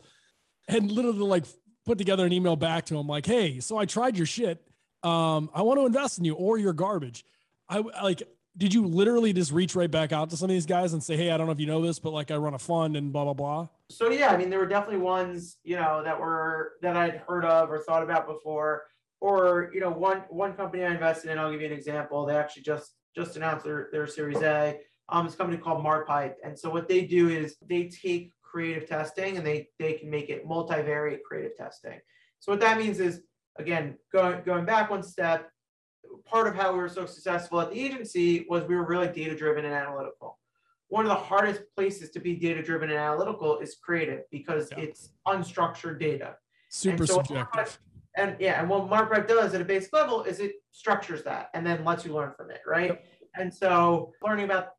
and 0.68 0.92
literally 0.92 1.20
like 1.20 1.46
put 1.86 1.98
together 1.98 2.26
an 2.26 2.34
email 2.34 2.56
back 2.56 2.86
to 2.88 2.96
them 2.96 3.08
like, 3.08 3.26
hey, 3.26 3.60
so 3.60 3.78
I 3.78 3.86
tried 3.86 4.18
your 4.18 4.26
shit 4.26 4.64
um, 5.04 5.50
I 5.54 5.62
want 5.62 5.80
to 5.80 5.86
invest 5.86 6.20
in 6.20 6.26
you 6.26 6.34
or 6.34 6.58
you're 6.58 6.74
garbage. 6.74 7.26
I 7.70 7.80
like, 7.80 8.24
did 8.60 8.74
you 8.74 8.86
literally 8.86 9.32
just 9.32 9.54
reach 9.54 9.74
right 9.74 9.90
back 9.90 10.12
out 10.12 10.30
to 10.30 10.38
some 10.38 10.50
of 10.50 10.54
these 10.54 10.66
guys 10.66 10.92
and 10.92 11.02
say, 11.02 11.16
Hey, 11.16 11.32
I 11.32 11.38
don't 11.38 11.48
know 11.48 11.54
if 11.54 11.62
you 11.62 11.66
know 11.66 11.82
this, 11.82 11.98
but 11.98 12.12
like 12.12 12.30
I 12.30 12.36
run 12.36 12.54
a 12.54 12.60
fund 12.60 12.98
and 12.98 13.12
blah, 13.14 13.24
blah, 13.24 13.34
blah. 13.34 13.68
So 13.90 14.12
yeah, 14.12 14.32
I 14.32 14.38
mean, 14.38 14.50
there 14.50 14.60
were 14.60 14.68
definitely 14.68 15.00
ones, 15.00 15.58
you 15.64 15.78
know, 15.78 16.04
that 16.04 16.20
were, 16.20 16.74
that 16.82 16.98
I'd 16.98 17.22
heard 17.26 17.46
of 17.46 17.72
or 17.72 17.80
thought 17.80 18.04
about 18.04 18.28
before, 18.28 18.84
or, 19.22 19.72
you 19.74 19.80
know, 19.80 19.90
one, 19.90 20.24
one 20.30 20.54
company 20.54 20.84
I 20.84 20.92
invested 20.92 21.32
in, 21.32 21.40
I'll 21.40 21.52
give 21.52 21.62
you 21.62 21.68
an 21.68 21.74
example. 21.74 22.26
They 22.26 22.36
actually 22.36 22.64
just, 22.64 22.96
just 23.16 23.38
announced 23.38 23.64
their, 23.64 23.88
their 23.94 24.08
series 24.08 24.42
A. 24.42 24.78
Um, 25.08 25.26
it's 25.26 25.36
a 25.36 25.38
company 25.38 25.58
called 25.58 25.82
Marpipe. 25.82 26.36
And 26.44 26.60
so 26.60 26.70
what 26.70 26.90
they 26.90 27.06
do 27.06 27.30
is 27.30 27.56
they 27.66 27.88
take 27.88 28.34
creative 28.42 28.90
testing 28.90 29.38
and 29.38 29.48
they, 29.48 29.70
they 29.80 29.94
can 29.94 30.10
make 30.10 30.30
it 30.30 30.46
multivariate 30.46 31.24
creative 31.26 31.56
testing. 31.56 31.98
So 32.42 32.52
what 32.52 32.60
that 32.60 32.78
means 32.78 33.00
is 33.00 33.22
again, 33.58 33.98
going, 34.12 34.42
going 34.46 34.66
back 34.66 34.90
one 34.90 35.04
step, 35.04 35.50
part 36.26 36.48
of 36.48 36.56
how 36.56 36.72
we 36.72 36.80
were 36.80 36.90
so 36.90 37.06
successful 37.06 37.60
at 37.62 37.72
the 37.72 37.80
agency 37.80 38.46
was 38.50 38.64
we 38.66 38.76
were 38.76 38.86
really 38.86 39.08
data 39.08 39.36
driven 39.36 39.66
and 39.66 39.74
analytical. 39.74 40.38
One 40.88 41.06
of 41.06 41.10
the 41.10 41.16
hardest 41.16 41.62
places 41.76 42.10
to 42.12 42.20
be 42.20 42.36
data 42.36 42.64
driven 42.64 42.90
and 42.90 42.98
analytical 42.98 43.60
is 43.60 43.76
creative 43.76 44.22
because 44.32 44.70
yeah. 44.72 44.86
it's 44.86 45.12
unstructured 45.28 46.00
data. 46.00 46.36
Super 46.70 47.06
so 47.06 47.16
subjective. 47.16 47.80
And 48.18 48.36
yeah, 48.40 48.60
and 48.60 48.70
what 48.70 48.90
Marpipe 48.90 49.28
does 49.28 49.54
at 49.54 49.62
a 49.62 49.66
basic 49.66 49.94
level 49.94 50.24
is 50.24 50.40
it 50.40 50.54
structures 50.72 51.24
that 51.24 51.50
and 51.54 51.66
then 51.66 51.86
lets 51.86 52.06
you 52.06 52.14
learn 52.14 52.34
from 52.36 52.50
it, 52.50 52.62
right? 52.66 52.90
Yep. 52.90 53.06
And 53.36 53.54
so 53.54 54.14
learning 54.24 54.46
about 54.46 54.70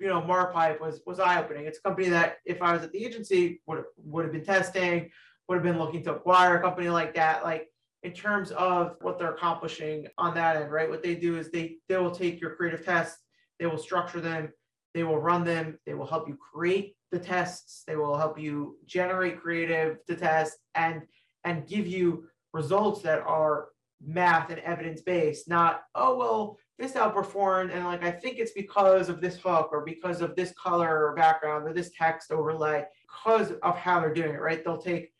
you 0.00 0.08
know 0.08 0.22
Marpipe 0.22 0.80
was 0.80 1.00
was 1.06 1.20
eye 1.20 1.38
opening. 1.38 1.66
It's 1.66 1.78
a 1.78 1.82
company 1.82 2.08
that 2.08 2.38
if 2.46 2.62
I 2.62 2.72
was 2.72 2.82
at 2.82 2.92
the 2.92 3.04
agency 3.04 3.60
would 3.66 3.84
would 4.04 4.24
have 4.24 4.32
been 4.32 4.44
testing, 4.44 5.10
would 5.48 5.56
have 5.56 5.64
been 5.64 5.78
looking 5.78 6.02
to 6.04 6.14
acquire 6.14 6.56
a 6.56 6.62
company 6.62 6.88
like 6.88 7.14
that. 7.14 7.44
Like 7.44 7.68
in 8.02 8.12
terms 8.12 8.50
of 8.52 8.96
what 9.00 9.18
they're 9.18 9.34
accomplishing 9.34 10.06
on 10.18 10.34
that 10.34 10.56
end, 10.56 10.70
right? 10.70 10.88
What 10.88 11.02
they 11.02 11.14
do 11.14 11.36
is 11.36 11.50
they 11.50 11.76
they 11.88 11.96
will 11.96 12.10
take 12.10 12.40
your 12.40 12.54
creative 12.54 12.84
tests, 12.84 13.18
they 13.58 13.66
will 13.66 13.78
structure 13.78 14.20
them, 14.20 14.52
they 14.94 15.02
will 15.02 15.18
run 15.18 15.44
them, 15.44 15.78
they 15.84 15.94
will 15.94 16.06
help 16.06 16.28
you 16.28 16.36
create 16.36 16.94
the 17.10 17.18
tests, 17.18 17.82
they 17.86 17.96
will 17.96 18.16
help 18.16 18.38
you 18.38 18.76
generate 18.86 19.40
creative 19.40 20.04
to 20.06 20.16
test 20.16 20.58
and 20.74 21.02
and 21.44 21.66
give 21.66 21.86
you 21.86 22.24
results 22.52 23.02
that 23.02 23.20
are 23.20 23.68
math 24.04 24.50
and 24.50 24.60
evidence 24.60 25.02
based, 25.02 25.48
not 25.48 25.82
oh 25.94 26.16
well 26.16 26.58
this 26.78 26.92
outperformed 26.92 27.74
and 27.74 27.84
like 27.84 28.04
I 28.04 28.12
think 28.12 28.38
it's 28.38 28.52
because 28.52 29.08
of 29.08 29.20
this 29.20 29.36
hook 29.36 29.70
or 29.72 29.84
because 29.84 30.20
of 30.20 30.36
this 30.36 30.52
color 30.52 31.06
or 31.06 31.16
background 31.16 31.66
or 31.66 31.72
this 31.72 31.90
text 31.98 32.30
overlay 32.30 32.84
because 33.02 33.52
of 33.62 33.76
how 33.76 33.98
they're 33.98 34.14
doing 34.14 34.34
it, 34.34 34.40
right? 34.40 34.64
They'll 34.64 34.80
take 34.80 35.10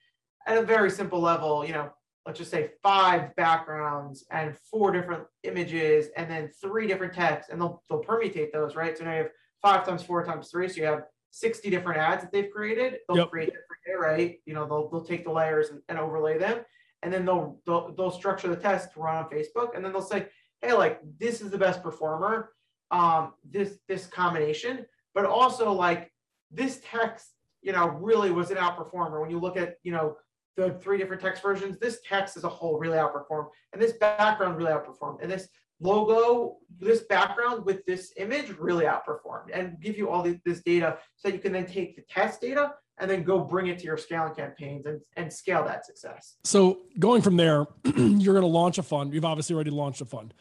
at 0.46 0.58
a 0.58 0.62
very 0.62 0.90
simple 0.90 1.20
level, 1.20 1.64
you 1.66 1.72
know, 1.72 1.90
let's 2.26 2.38
just 2.38 2.50
say 2.50 2.70
five 2.82 3.34
backgrounds 3.36 4.26
and 4.30 4.56
four 4.70 4.92
different 4.92 5.24
images 5.44 6.08
and 6.16 6.30
then 6.30 6.50
three 6.60 6.86
different 6.86 7.14
texts 7.14 7.50
and 7.50 7.60
they'll, 7.60 7.82
they'll 7.88 8.02
permutate 8.02 8.52
those, 8.52 8.76
right? 8.76 8.96
So 8.96 9.04
now 9.04 9.12
you 9.12 9.18
have 9.18 9.30
five 9.62 9.86
times 9.86 10.02
four 10.02 10.24
times 10.24 10.50
three. 10.50 10.68
So 10.68 10.76
you 10.76 10.84
have 10.84 11.04
60 11.30 11.70
different 11.70 11.98
ads 11.98 12.22
that 12.22 12.32
they've 12.32 12.50
created. 12.50 12.98
They'll 13.08 13.18
yep. 13.18 13.30
create 13.30 13.46
different, 13.46 14.00
right? 14.00 14.38
You 14.46 14.54
know, 14.54 14.66
they'll, 14.66 14.88
they'll 14.90 15.04
take 15.04 15.24
the 15.24 15.32
layers 15.32 15.70
and, 15.70 15.80
and 15.88 15.98
overlay 15.98 16.38
them. 16.38 16.60
And 17.02 17.12
then 17.12 17.24
they'll, 17.24 17.60
they'll, 17.64 17.94
they'll 17.94 18.10
structure 18.10 18.48
the 18.48 18.56
test 18.56 18.92
to 18.94 19.00
run 19.00 19.16
on 19.16 19.30
Facebook. 19.30 19.74
And 19.74 19.84
then 19.84 19.92
they'll 19.92 20.02
say, 20.02 20.26
hey, 20.62 20.72
like 20.72 21.00
this 21.18 21.40
is 21.40 21.50
the 21.50 21.58
best 21.58 21.82
performer, 21.82 22.50
um, 22.90 23.34
this, 23.48 23.78
this 23.88 24.06
combination, 24.06 24.84
but 25.14 25.24
also 25.24 25.72
like 25.72 26.12
this 26.50 26.80
text, 26.84 27.28
you 27.62 27.72
know, 27.72 27.88
really 27.88 28.30
was 28.30 28.50
an 28.50 28.56
outperformer. 28.56 29.20
When 29.20 29.30
you 29.30 29.38
look 29.38 29.56
at, 29.56 29.76
you 29.82 29.92
know, 29.92 30.16
the 30.58 30.72
three 30.80 30.98
different 30.98 31.22
text 31.22 31.40
versions, 31.40 31.78
this 31.78 32.00
text 32.06 32.36
as 32.36 32.42
a 32.42 32.48
whole 32.48 32.78
really 32.78 32.98
outperformed, 32.98 33.46
and 33.72 33.80
this 33.80 33.92
background 33.92 34.56
really 34.56 34.72
outperformed, 34.72 35.22
and 35.22 35.30
this 35.30 35.48
logo, 35.80 36.56
this 36.80 37.02
background 37.02 37.64
with 37.64 37.86
this 37.86 38.12
image 38.16 38.50
really 38.58 38.84
outperformed, 38.84 39.46
and 39.54 39.80
give 39.80 39.96
you 39.96 40.10
all 40.10 40.26
this 40.44 40.60
data 40.62 40.98
so 41.14 41.28
you 41.28 41.38
can 41.38 41.52
then 41.52 41.64
take 41.64 41.94
the 41.94 42.02
test 42.10 42.40
data 42.40 42.74
and 42.98 43.08
then 43.08 43.22
go 43.22 43.38
bring 43.38 43.68
it 43.68 43.78
to 43.78 43.84
your 43.84 43.96
scaling 43.96 44.34
campaigns 44.34 44.84
and, 44.86 45.00
and 45.16 45.32
scale 45.32 45.64
that 45.64 45.86
success. 45.86 46.34
So 46.42 46.80
going 46.98 47.22
from 47.22 47.36
there, 47.36 47.64
you're 47.84 48.34
going 48.34 48.42
to 48.42 48.46
launch 48.46 48.78
a 48.78 48.82
fund. 48.82 49.14
You've 49.14 49.24
obviously 49.24 49.54
already 49.54 49.70
launched 49.70 50.00
a 50.00 50.04
fund. 50.04 50.34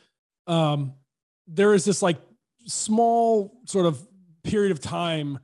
Um, 0.48 0.94
there 1.48 1.76
is 1.76 1.86
this 1.86 2.02
like 2.02 2.18
small 2.66 3.62
sort 3.66 3.86
of 3.86 4.04
period 4.44 4.72
of 4.72 4.80
time 4.80 5.38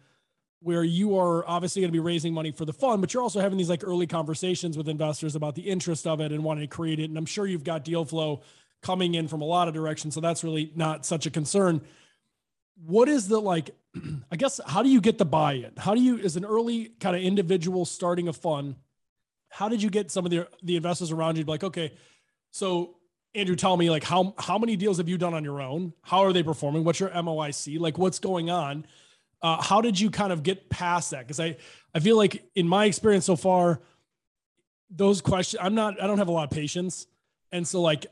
where 0.64 0.84
you 0.84 1.18
are 1.18 1.48
obviously 1.48 1.82
going 1.82 1.90
to 1.90 1.94
be 1.94 2.00
raising 2.00 2.34
money 2.34 2.52
for 2.52 2.64
the 2.64 2.74
fund, 2.74 3.02
but 3.02 3.14
you're 3.14 3.22
also 3.22 3.42
having 3.42 3.58
these 3.58 3.70
like 3.70 3.84
early 3.84 4.08
conversations 4.08 4.78
with 4.78 4.88
investors 4.88 5.36
about 5.36 5.56
the 5.56 5.64
interest 5.64 6.08
of 6.08 6.22
it 6.22 6.32
and 6.32 6.44
wanting 6.44 6.64
to 6.64 6.74
create 6.74 7.00
it. 7.00 7.10
And 7.10 7.18
I'm 7.18 7.26
sure 7.26 7.46
you've 7.46 7.66
got 7.66 7.84
deal 7.84 8.06
flow 8.06 8.42
coming 8.82 9.16
in 9.16 9.28
from 9.28 9.42
a 9.42 9.46
lot 9.46 9.68
of 9.68 9.74
directions. 9.74 10.14
So 10.16 10.22
that's 10.22 10.44
really 10.44 10.72
not 10.74 11.06
such 11.06 11.26
a 11.26 11.32
concern. 11.32 11.82
What 12.86 13.10
is 13.10 13.28
the 13.28 13.40
like, 13.40 13.72
I 14.32 14.38
guess, 14.38 14.62
how 14.66 14.84
do 14.84 14.90
you 14.90 15.02
get 15.02 15.18
the 15.18 15.26
buy 15.26 15.54
in? 15.54 15.72
How 15.78 15.96
do 15.96 16.02
you, 16.02 16.20
as 16.20 16.38
an 16.38 16.46
early 16.46 16.92
kind 17.00 17.16
of 17.16 17.22
individual 17.22 17.84
starting 17.84 18.30
a 18.30 18.34
fund, 18.34 18.76
how 19.50 19.68
did 19.68 19.84
you 19.84 19.90
get 19.90 20.12
some 20.12 20.26
of 20.26 20.32
the, 20.32 20.48
the 20.64 20.78
investors 20.78 21.12
around 21.12 21.36
you 21.36 21.44
to 21.44 21.46
be 21.46 21.52
like, 21.52 21.64
okay, 21.64 21.94
so 22.52 22.96
Andrew, 23.36 23.56
tell 23.56 23.76
me 23.76 23.90
like 23.90 24.04
how, 24.04 24.34
how 24.38 24.58
many 24.58 24.78
deals 24.78 24.98
have 24.98 25.10
you 25.10 25.18
done 25.18 25.34
on 25.34 25.44
your 25.44 25.62
own? 25.62 25.94
How 26.04 26.20
are 26.20 26.32
they 26.32 26.44
performing? 26.44 26.86
What's 26.86 27.02
your 27.02 27.10
MOIC? 27.10 27.80
Like 27.80 27.98
what's 27.98 28.20
going 28.20 28.50
on? 28.50 28.86
Uh, 29.44 29.62
how 29.62 29.82
did 29.82 30.00
you 30.00 30.10
kind 30.10 30.32
of 30.32 30.42
get 30.42 30.70
past 30.70 31.12
that? 31.12 31.20
Because 31.20 31.40
I, 31.40 31.58
I 31.94 32.00
feel 32.00 32.18
like 32.18 32.44
in 32.56 32.68
my 32.68 32.86
experience 32.86 33.26
so 33.26 33.36
far, 33.36 33.82
those 34.90 35.22
questions, 35.22 35.62
I'm 35.62 35.76
not, 35.76 36.02
I 36.02 36.08
don't 36.08 36.18
have 36.18 36.30
a 36.30 36.32
lot 36.32 36.46
of 36.46 36.50
patience. 36.50 37.08
And 37.52 37.68
so 37.68 37.82
like, 37.82 38.08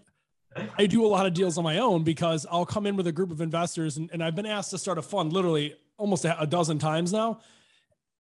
I 0.77 0.85
do 0.85 1.05
a 1.05 1.07
lot 1.07 1.25
of 1.25 1.33
deals 1.33 1.57
on 1.57 1.63
my 1.63 1.77
own 1.77 2.03
because 2.03 2.45
I'll 2.51 2.65
come 2.65 2.85
in 2.85 2.97
with 2.97 3.07
a 3.07 3.11
group 3.13 3.31
of 3.31 3.39
investors 3.39 3.95
and, 3.95 4.09
and 4.11 4.21
I've 4.21 4.35
been 4.35 4.45
asked 4.45 4.71
to 4.71 4.77
start 4.77 4.97
a 4.97 5.01
fund 5.01 5.31
literally 5.31 5.75
almost 5.97 6.25
a, 6.25 6.37
a 6.41 6.45
dozen 6.45 6.77
times 6.77 7.13
now. 7.13 7.39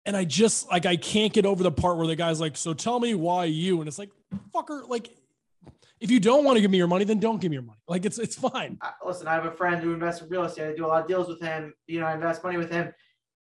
And 0.05 0.15
I 0.15 0.25
just 0.25 0.69
like, 0.71 0.85
I 0.85 0.97
can't 0.97 1.33
get 1.33 1.47
over 1.47 1.63
the 1.63 1.73
part 1.73 1.97
where 1.97 2.07
the 2.07 2.17
guy's 2.17 2.41
like, 2.41 2.57
so 2.57 2.75
tell 2.75 3.01
me 3.01 3.15
why 3.15 3.47
you, 3.47 3.81
and 3.81 3.89
it's 3.89 3.99
like, 3.99 4.11
fucker, 4.55 4.87
like 4.87 5.17
if 6.01 6.11
you 6.11 6.21
don't 6.21 6.45
want 6.45 6.57
to 6.57 6.61
give 6.61 6.71
me 6.71 6.79
your 6.79 6.87
money, 6.87 7.05
then 7.05 7.19
don't 7.19 7.41
give 7.41 7.51
me 7.51 7.57
your 7.57 7.65
money. 7.65 7.81
Like 7.89 8.05
it's 8.05 8.19
it's 8.19 8.37
fine. 8.37 8.79
Listen, 9.05 9.27
I 9.27 9.35
have 9.35 9.47
a 9.47 9.53
friend 9.53 9.83
who 9.83 9.93
invests 9.93 10.23
in 10.23 10.29
real 10.29 10.45
estate. 10.45 10.71
I 10.71 10.77
do 10.77 10.87
a 10.87 10.89
lot 10.89 11.03
of 11.03 11.09
deals 11.09 11.29
with 11.29 11.41
him. 11.41 11.75
You 11.87 12.01
know, 12.01 12.07
I 12.07 12.15
invest 12.15 12.45
money 12.45 12.57
with 12.57 12.71
him. 12.71 12.93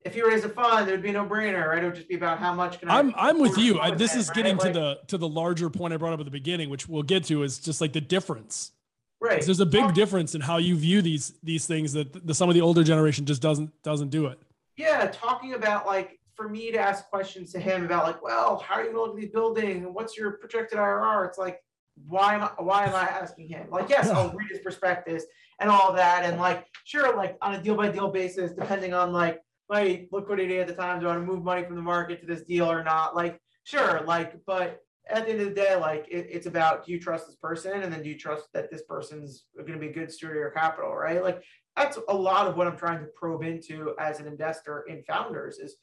If 0.03 0.15
you 0.15 0.27
raise 0.27 0.43
a 0.43 0.49
fund, 0.49 0.87
it 0.87 0.91
would 0.91 1.01
be 1.01 1.11
no 1.11 1.25
brainer, 1.25 1.67
right? 1.67 1.83
It 1.83 1.87
would 1.87 1.95
just 1.95 2.07
be 2.07 2.15
about 2.15 2.37
how 2.37 2.53
much 2.53 2.79
can 2.79 2.89
I. 2.89 2.99
I'm 2.99 3.13
I'm 3.17 3.39
with 3.39 3.57
you. 3.57 3.79
I, 3.79 3.91
this 3.91 4.15
is 4.15 4.29
getting 4.29 4.57
right? 4.57 4.73
to 4.73 4.79
like, 4.79 4.99
the 5.01 5.07
to 5.07 5.17
the 5.17 5.27
larger 5.27 5.69
point 5.69 5.93
I 5.93 5.97
brought 5.97 6.13
up 6.13 6.19
at 6.19 6.25
the 6.25 6.31
beginning, 6.31 6.69
which 6.69 6.87
we'll 6.87 7.03
get 7.03 7.23
to, 7.25 7.43
is 7.43 7.57
just 7.59 7.81
like 7.81 7.93
the 7.93 8.01
difference. 8.01 8.71
Right. 9.19 9.43
There's 9.43 9.61
a 9.61 9.65
big 9.65 9.93
difference 9.95 10.35
in 10.35 10.41
how 10.41 10.57
you 10.57 10.75
view 10.75 11.01
these 11.01 11.33
these 11.41 11.65
things 11.65 11.93
that 11.93 12.27
the, 12.27 12.35
some 12.35 12.49
of 12.49 12.53
the 12.53 12.61
older 12.61 12.83
generation 12.83 13.25
just 13.25 13.41
doesn't 13.41 13.71
doesn't 13.81 14.09
do 14.09 14.27
it. 14.27 14.39
Yeah, 14.77 15.07
talking 15.07 15.53
about 15.53 15.87
like 15.87 16.19
for 16.35 16.49
me 16.49 16.71
to 16.71 16.77
ask 16.77 17.09
questions 17.09 17.51
to 17.53 17.59
him 17.59 17.85
about 17.85 18.03
like, 18.03 18.21
well, 18.21 18.57
how 18.59 18.75
are 18.75 18.83
you 18.83 18.91
going 18.91 18.97
to 18.97 19.01
look 19.01 19.11
at 19.11 19.21
these 19.21 19.31
buildings 19.31 19.85
and 19.85 19.95
what's 19.95 20.17
your 20.17 20.33
projected 20.33 20.77
IRR? 20.77 21.27
It's 21.27 21.37
like 21.37 21.61
why 22.07 22.35
am 22.35 22.43
I 22.43 22.51
why 22.61 22.85
am 22.85 22.95
I 22.95 23.03
asking 23.03 23.47
him? 23.47 23.67
Like, 23.69 23.89
yes, 23.89 24.09
I'll 24.09 24.29
read 24.31 24.49
his 24.49 24.59
prospectus 24.59 25.25
and 25.59 25.69
all 25.69 25.93
that. 25.93 26.23
And 26.25 26.39
like, 26.39 26.65
sure, 26.83 27.15
like 27.15 27.37
on 27.41 27.55
a 27.55 27.61
deal 27.61 27.75
by 27.75 27.89
deal 27.89 28.09
basis, 28.09 28.51
depending 28.51 28.93
on 28.93 29.13
like 29.13 29.41
my 29.69 30.05
liquidity 30.11 30.59
at 30.59 30.67
the 30.67 30.73
time, 30.73 30.99
do 30.99 31.07
I 31.07 31.15
want 31.15 31.25
to 31.25 31.33
move 31.33 31.43
money 31.43 31.63
from 31.63 31.75
the 31.75 31.81
market 31.81 32.21
to 32.21 32.27
this 32.27 32.41
deal 32.41 32.69
or 32.69 32.83
not? 32.83 33.15
Like, 33.15 33.39
sure, 33.63 34.01
like, 34.05 34.35
but 34.45 34.81
at 35.09 35.25
the 35.25 35.31
end 35.31 35.41
of 35.41 35.49
the 35.49 35.55
day, 35.55 35.75
like 35.75 36.07
it, 36.09 36.27
it's 36.29 36.47
about 36.47 36.85
do 36.85 36.91
you 36.91 36.99
trust 36.99 37.27
this 37.27 37.35
person 37.35 37.83
and 37.83 37.93
then 37.93 38.03
do 38.03 38.09
you 38.09 38.17
trust 38.17 38.47
that 38.53 38.71
this 38.71 38.83
person's 38.83 39.45
going 39.55 39.73
to 39.73 39.79
be 39.79 39.87
a 39.87 39.93
good 39.93 40.11
steward 40.11 40.35
of 40.35 40.39
your 40.39 40.51
capital, 40.51 40.93
right? 40.93 41.23
Like 41.23 41.43
that's 41.75 41.99
a 42.07 42.13
lot 42.13 42.47
of 42.47 42.57
what 42.57 42.67
I'm 42.67 42.77
trying 42.77 42.99
to 42.99 43.07
probe 43.15 43.43
into 43.43 43.93
as 43.99 44.19
an 44.19 44.27
investor 44.27 44.85
in 44.87 45.03
founders 45.03 45.59
is 45.59 45.75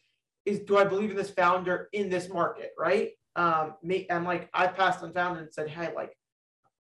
is 0.44 0.60
do 0.60 0.76
I 0.76 0.84
believe 0.84 1.10
in 1.10 1.16
this 1.16 1.30
founder 1.30 1.88
in 1.92 2.08
this 2.08 2.28
market, 2.28 2.72
right? 2.78 3.10
Um, 3.36 3.74
me 3.82 4.06
and 4.10 4.24
like 4.24 4.48
I 4.52 4.66
passed 4.66 5.02
on 5.02 5.12
down 5.12 5.38
and 5.38 5.52
said, 5.52 5.68
hey, 5.68 5.92
like 5.94 6.16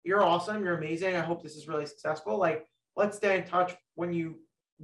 you're 0.04 0.24
awesome, 0.24 0.64
you're 0.64 0.78
amazing. 0.78 1.16
I 1.16 1.20
hope 1.20 1.42
this 1.42 1.56
is 1.56 1.68
really 1.68 1.86
successful. 1.86 2.38
Like 2.38 2.66
let's 2.96 3.16
stay 3.16 3.38
in 3.38 3.44
touch 3.44 3.74
when 3.94 4.12
you 4.12 4.36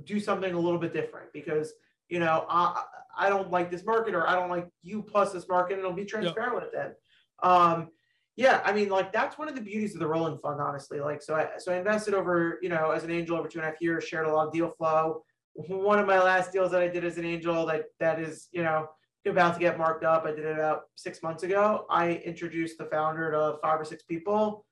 do 0.05 0.19
something 0.21 0.53
a 0.53 0.59
little 0.59 0.79
bit 0.79 0.93
different 0.93 1.33
because 1.33 1.73
you 2.09 2.19
know 2.19 2.45
I 2.49 2.83
I 3.17 3.29
don't 3.29 3.51
like 3.51 3.71
this 3.71 3.85
market 3.85 4.15
or 4.15 4.29
I 4.29 4.35
don't 4.35 4.51
like 4.51 4.69
you 4.83 5.03
plus 5.03 5.33
this 5.33 5.49
market, 5.49 5.75
and 5.75 5.81
it'll 5.81 5.93
be 5.93 6.05
transparent 6.05 6.55
yep. 6.55 6.63
with 6.63 6.65
it 6.65 6.77
then. 6.77 6.95
Um, 7.43 7.89
yeah, 8.37 8.61
I 8.65 8.73
mean, 8.73 8.89
like 8.89 9.13
that's 9.13 9.39
one 9.39 9.49
of 9.49 9.55
the 9.55 9.61
beauties 9.61 9.95
of 9.95 10.01
the 10.01 10.09
rolling 10.09 10.39
fund, 10.39 10.61
honestly. 10.61 11.01
Like, 11.01 11.23
so 11.23 11.35
I 11.35 11.49
so 11.59 11.73
I 11.73 11.77
invested 11.77 12.15
over, 12.15 12.59
you 12.63 12.69
know, 12.69 12.91
as 12.91 13.05
an 13.05 13.11
angel 13.11 13.37
over 13.37 13.49
two 13.49 13.59
and 13.59 13.67
a 13.67 13.71
half 13.71 13.81
years, 13.81 14.05
shared 14.05 14.27
a 14.27 14.33
lot 14.33 14.49
of 14.49 14.53
deal 14.53 14.71
flow. 14.71 15.23
One 15.55 16.01
of 16.01 16.07
my 16.07 16.21
last 16.21 16.53
deals 16.53 16.73
that 16.73 16.83
I 16.83 16.89
did 16.89 17.05
as 17.05 17.17
an 17.17 17.25
angel 17.25 17.65
that 17.67 17.85
that 18.01 18.19
is, 18.19 18.49
you 18.51 18.65
know, 18.65 18.89
about 19.33 19.55
to 19.55 19.61
get 19.61 19.79
marked 19.79 20.05
up. 20.05 20.25
I 20.27 20.31
did 20.31 20.45
it 20.45 20.57
about 20.57 20.83
six 20.97 21.23
months 21.23 21.43
ago. 21.43 21.87
I 21.89 22.23
introduced 22.25 22.79
the 22.79 22.85
founder 22.85 23.31
to 23.33 23.57
five 23.63 23.81
or 23.81 23.85
six 23.85 24.03
people 24.03 24.67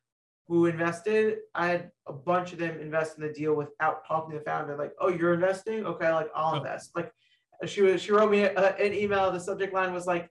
who 0.48 0.66
invested. 0.66 1.38
I 1.54 1.68
had 1.68 1.90
a 2.06 2.12
bunch 2.12 2.52
of 2.52 2.58
them 2.58 2.80
invest 2.80 3.16
in 3.16 3.22
the 3.22 3.32
deal 3.32 3.54
without 3.54 4.06
talking 4.06 4.32
to 4.32 4.38
the 4.38 4.44
founder. 4.44 4.76
Like, 4.76 4.92
oh, 5.00 5.08
you're 5.08 5.34
investing? 5.34 5.86
Okay, 5.86 6.12
like 6.12 6.28
I'll 6.34 6.54
oh. 6.54 6.58
invest. 6.58 6.90
Like, 6.94 7.12
she 7.64 7.82
was 7.82 8.02
she 8.02 8.12
wrote 8.12 8.30
me 8.30 8.42
a, 8.42 8.76
an 8.76 8.92
email. 8.92 9.30
The 9.30 9.40
subject 9.40 9.72
line 9.72 9.92
was 9.92 10.06
like, 10.06 10.28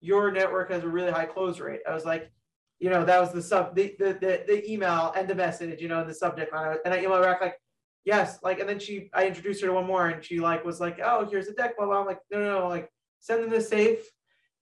your 0.00 0.30
network 0.30 0.70
has 0.70 0.84
a 0.84 0.88
really 0.88 1.10
high 1.10 1.24
close 1.24 1.58
rate. 1.58 1.80
I 1.88 1.94
was 1.94 2.04
like, 2.04 2.30
you 2.78 2.90
know, 2.90 3.04
that 3.04 3.20
was 3.20 3.32
the 3.32 3.42
sub 3.42 3.74
the 3.74 3.96
the 3.98 4.12
the, 4.20 4.44
the 4.46 4.70
email 4.70 5.12
and 5.16 5.26
the 5.26 5.34
message, 5.34 5.80
you 5.80 5.88
know, 5.88 6.04
the 6.04 6.14
subject 6.14 6.52
line. 6.52 6.76
And 6.84 6.92
I 6.92 7.02
emailed 7.02 7.22
back 7.22 7.40
like, 7.40 7.56
yes, 8.04 8.38
like, 8.42 8.60
and 8.60 8.68
then 8.68 8.78
she 8.78 9.08
I 9.14 9.26
introduced 9.26 9.62
her 9.62 9.68
to 9.68 9.72
one 9.72 9.86
more, 9.86 10.08
and 10.08 10.22
she 10.22 10.40
like 10.40 10.62
was 10.64 10.78
like, 10.78 11.00
oh, 11.02 11.26
here's 11.30 11.46
the 11.46 11.54
deck, 11.54 11.78
blah 11.78 11.86
blah. 11.86 12.00
I'm 12.00 12.06
like, 12.06 12.20
no, 12.30 12.38
no, 12.38 12.58
no, 12.60 12.68
like 12.68 12.90
send 13.24 13.42
them 13.42 13.48
the 13.48 13.60
safe, 13.60 14.10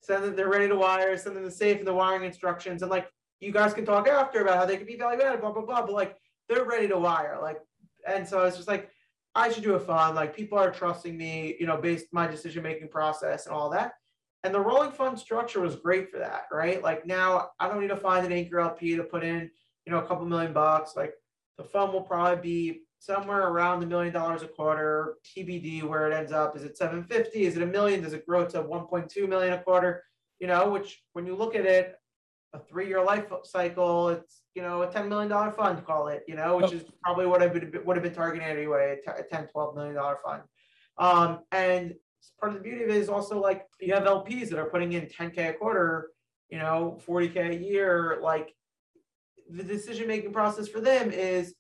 send 0.03 0.23
them 0.23 0.37
they're 0.37 0.49
ready 0.49 0.69
to 0.69 0.77
wire, 0.77 1.17
send 1.17 1.35
them 1.35 1.45
the 1.45 1.51
safe 1.51 1.79
and 1.79 1.87
the 1.87 1.93
wiring 1.93 2.23
instructions, 2.23 2.83
and 2.83 2.91
like 2.91 3.11
you 3.41 3.51
guys 3.51 3.75
can 3.75 3.85
talk 3.85 4.07
after 4.07 4.41
about 4.41 4.57
how 4.57 4.65
they 4.65 4.77
could 4.77 4.87
be 4.87 4.95
value 4.95 5.21
added, 5.21 5.41
blah 5.41 5.53
blah 5.53 5.67
blah. 5.67 5.83
But 5.83 5.95
like 5.95 6.17
they're 6.49 6.65
ready 6.65 6.87
to 6.87 6.97
wire, 6.97 7.39
like, 7.43 7.59
and 8.07 8.27
so 8.27 8.45
it's 8.45 8.57
just 8.57 8.69
like 8.69 8.89
I 9.35 9.51
should 9.51 9.65
do 9.65 9.75
a 9.75 9.81
fund. 9.81 10.15
Like 10.15 10.37
people 10.37 10.59
are 10.59 10.71
trusting 10.71 11.17
me, 11.17 11.57
you 11.59 11.67
know, 11.67 11.77
based 11.77 12.07
my 12.13 12.29
decision 12.29 12.63
making 12.63 12.89
process 12.89 13.47
and 13.47 13.55
all 13.55 13.69
that. 13.71 13.95
And 14.45 14.55
the 14.55 14.61
rolling 14.61 14.93
fund 14.93 15.19
structure 15.19 15.61
was 15.61 15.75
great 15.75 16.11
for 16.11 16.19
that, 16.19 16.45
right? 16.53 16.81
Like 16.83 17.05
now 17.05 17.51
I 17.59 17.67
don't 17.67 17.81
need 17.81 17.89
to 17.89 17.97
find 17.97 18.25
an 18.25 18.33
anchor 18.33 18.61
LP 18.61 18.95
to 18.95 19.03
put 19.03 19.25
in, 19.25 19.51
you 19.87 19.93
know, 19.93 19.99
a 19.99 20.07
couple 20.07 20.25
million 20.25 20.53
bucks. 20.53 20.95
Like 20.97 21.15
the 21.59 21.65
fund 21.65 21.93
will 21.93 22.03
probably 22.03 22.43
be 22.43 22.81
somewhere 23.03 23.49
around 23.49 23.81
the 23.81 23.87
million 23.87 24.13
dollars 24.13 24.43
a 24.43 24.47
quarter 24.47 25.17
TBD 25.25 25.83
where 25.83 26.09
it 26.09 26.15
ends 26.15 26.31
up. 26.31 26.57
Is 26.57 26.63
it 26.63 26.77
750? 26.77 27.45
Is 27.45 27.57
it 27.57 27.63
a 27.63 27.67
million? 27.67 28.01
Does 28.01 28.13
it 28.13 28.25
grow 28.25 28.47
to 28.47 28.63
1.2 28.63 29.29
million 29.29 29.55
a 29.55 29.59
quarter? 29.59 30.05
You 30.39 30.47
know, 30.47 30.71
which 30.71 31.03
when 31.13 31.27
you 31.27 31.35
look 31.35 31.57
at 31.57 31.67
it, 31.67 31.97
a 32.55 32.61
three-year 32.61 33.03
life 33.03 33.25
cycle. 33.45 34.11
It's 34.11 34.43
you 34.55 34.63
know 34.63 34.83
a 34.83 34.87
$10 34.87 35.09
million 35.09 35.31
fund, 35.53 35.85
call 35.85 36.09
it, 36.09 36.23
you 36.29 36.37
know, 36.37 36.59
which 36.59 36.73
is 36.73 36.85
probably 37.03 37.27
what 37.27 37.43
I 37.43 37.47
would 37.47 37.85
would 37.85 37.97
have 37.97 38.05
been 38.05 38.15
targeting 38.15 38.47
anyway, 38.47 38.99
a 39.07 39.23
10, 39.23 39.49
12 39.49 39.75
million 39.75 39.95
dollar 39.95 40.19
fund. 40.25 40.43
Um, 40.99 41.41
and 41.51 41.95
part 42.39 42.53
of 42.53 42.59
the 42.59 42.63
beauty 42.63 42.85
of 42.85 42.91
it 42.91 42.97
is 42.97 43.09
also 43.09 43.41
like 43.41 43.67
you 43.81 43.95
have 43.95 44.05
LPs 44.05 44.51
that 44.51 44.59
are 44.59 44.67
putting 44.67 44.93
in 44.93 45.07
10k 45.07 45.51
a 45.51 45.53
quarter, 45.55 46.11
you 46.51 46.59
know, 46.59 47.01
40k 47.09 47.51
a 47.51 47.57
year. 47.57 48.19
Like 48.23 48.55
the 49.51 49.63
decision 49.65 50.07
making 50.07 50.33
process 50.33 50.69
for 50.69 50.81
them 50.81 51.11
is 51.11 51.55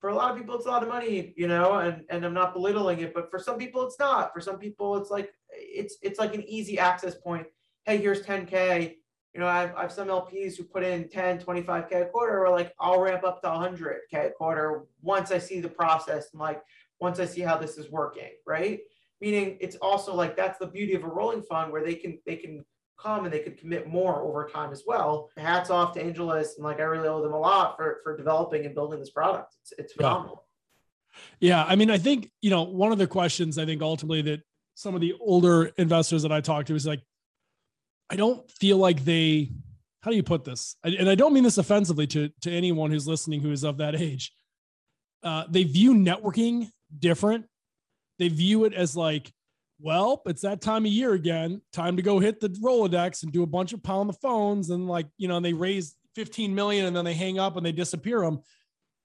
for 0.00 0.10
a 0.10 0.14
lot 0.14 0.30
of 0.30 0.36
people 0.36 0.54
it's 0.54 0.66
a 0.66 0.68
lot 0.68 0.82
of 0.82 0.88
money 0.88 1.34
you 1.36 1.46
know 1.46 1.74
and 1.74 2.02
and 2.10 2.24
i'm 2.24 2.34
not 2.34 2.54
belittling 2.54 3.00
it 3.00 3.14
but 3.14 3.30
for 3.30 3.38
some 3.38 3.58
people 3.58 3.86
it's 3.86 3.98
not. 3.98 4.32
For 4.32 4.40
some 4.40 4.58
people 4.58 4.96
it's 4.96 5.10
like 5.10 5.30
it's 5.52 5.96
it's 6.02 6.18
like 6.18 6.34
an 6.34 6.42
easy 6.48 6.78
access 6.78 7.14
point. 7.14 7.46
Hey 7.84 7.98
here's 7.98 8.22
10k 8.22 8.96
you 9.34 9.40
know 9.40 9.46
i've, 9.46 9.74
I've 9.76 9.92
some 9.92 10.08
lps 10.08 10.56
who 10.56 10.64
put 10.64 10.82
in 10.82 11.08
10 11.08 11.38
25k 11.40 12.02
a 12.02 12.06
quarter 12.06 12.44
or 12.44 12.50
like 12.50 12.74
i'll 12.80 13.00
ramp 13.00 13.22
up 13.24 13.40
to 13.42 13.48
100k 13.48 14.26
a 14.26 14.30
quarter 14.30 14.86
once 15.02 15.30
i 15.30 15.38
see 15.38 15.60
the 15.60 15.68
process 15.68 16.30
and 16.32 16.40
like 16.40 16.60
once 16.98 17.20
i 17.20 17.24
see 17.24 17.40
how 17.40 17.56
this 17.56 17.78
is 17.78 17.90
working 17.90 18.30
right? 18.46 18.80
Meaning 19.20 19.58
it's 19.60 19.76
also 19.76 20.14
like 20.14 20.36
that's 20.36 20.58
the 20.58 20.66
beauty 20.66 20.94
of 20.94 21.04
a 21.04 21.08
rolling 21.08 21.42
fund 21.42 21.70
where 21.70 21.84
they 21.84 21.94
can 21.94 22.18
they 22.26 22.36
can 22.36 22.64
come 23.00 23.24
and 23.24 23.32
they 23.32 23.40
could 23.40 23.58
commit 23.58 23.88
more 23.88 24.22
over 24.22 24.48
time 24.48 24.72
as 24.72 24.84
well. 24.86 25.30
Hats 25.36 25.70
off 25.70 25.94
to 25.94 26.02
AngelList 26.02 26.56
and 26.56 26.64
like 26.64 26.80
I 26.80 26.84
really 26.84 27.08
owe 27.08 27.22
them 27.22 27.32
a 27.32 27.38
lot 27.38 27.76
for 27.76 28.00
for 28.02 28.16
developing 28.16 28.66
and 28.66 28.74
building 28.74 29.00
this 29.00 29.10
product. 29.10 29.56
It's 29.62 29.72
it's 29.78 29.92
phenomenal. 29.92 30.44
Yeah. 31.40 31.64
yeah, 31.64 31.64
I 31.66 31.76
mean, 31.76 31.90
I 31.90 31.98
think 31.98 32.30
you 32.40 32.50
know 32.50 32.62
one 32.62 32.92
of 32.92 32.98
the 32.98 33.06
questions 33.06 33.58
I 33.58 33.66
think 33.66 33.82
ultimately 33.82 34.22
that 34.22 34.42
some 34.74 34.94
of 34.94 35.00
the 35.00 35.14
older 35.20 35.66
investors 35.76 36.22
that 36.22 36.32
I 36.32 36.40
talked 36.40 36.68
to 36.68 36.74
is 36.74 36.86
like, 36.86 37.02
I 38.08 38.16
don't 38.16 38.50
feel 38.50 38.78
like 38.78 39.04
they. 39.04 39.50
How 40.02 40.10
do 40.10 40.16
you 40.16 40.22
put 40.22 40.44
this? 40.44 40.76
And 40.82 41.10
I 41.10 41.14
don't 41.14 41.34
mean 41.34 41.44
this 41.44 41.58
offensively 41.58 42.06
to 42.08 42.30
to 42.42 42.50
anyone 42.50 42.90
who's 42.90 43.06
listening 43.06 43.40
who 43.40 43.52
is 43.52 43.64
of 43.64 43.78
that 43.78 43.94
age. 43.94 44.32
Uh, 45.22 45.44
they 45.48 45.64
view 45.64 45.94
networking 45.94 46.70
different. 46.98 47.44
They 48.18 48.28
view 48.28 48.64
it 48.64 48.72
as 48.72 48.96
like 48.96 49.30
well, 49.82 50.22
it's 50.26 50.42
that 50.42 50.60
time 50.60 50.84
of 50.84 50.92
year 50.92 51.12
again. 51.12 51.60
Time 51.72 51.96
to 51.96 52.02
go 52.02 52.18
hit 52.18 52.40
the 52.40 52.48
Rolodex 52.48 53.22
and 53.22 53.32
do 53.32 53.42
a 53.42 53.46
bunch 53.46 53.72
of 53.72 53.82
pound 53.82 54.08
the 54.08 54.14
phones 54.14 54.70
and 54.70 54.88
like, 54.88 55.06
you 55.16 55.28
know, 55.28 55.40
they 55.40 55.52
raise 55.52 55.96
15 56.14 56.54
million 56.54 56.86
and 56.86 56.96
then 56.96 57.04
they 57.04 57.14
hang 57.14 57.38
up 57.38 57.56
and 57.56 57.64
they 57.64 57.72
disappear 57.72 58.20
them. 58.20 58.40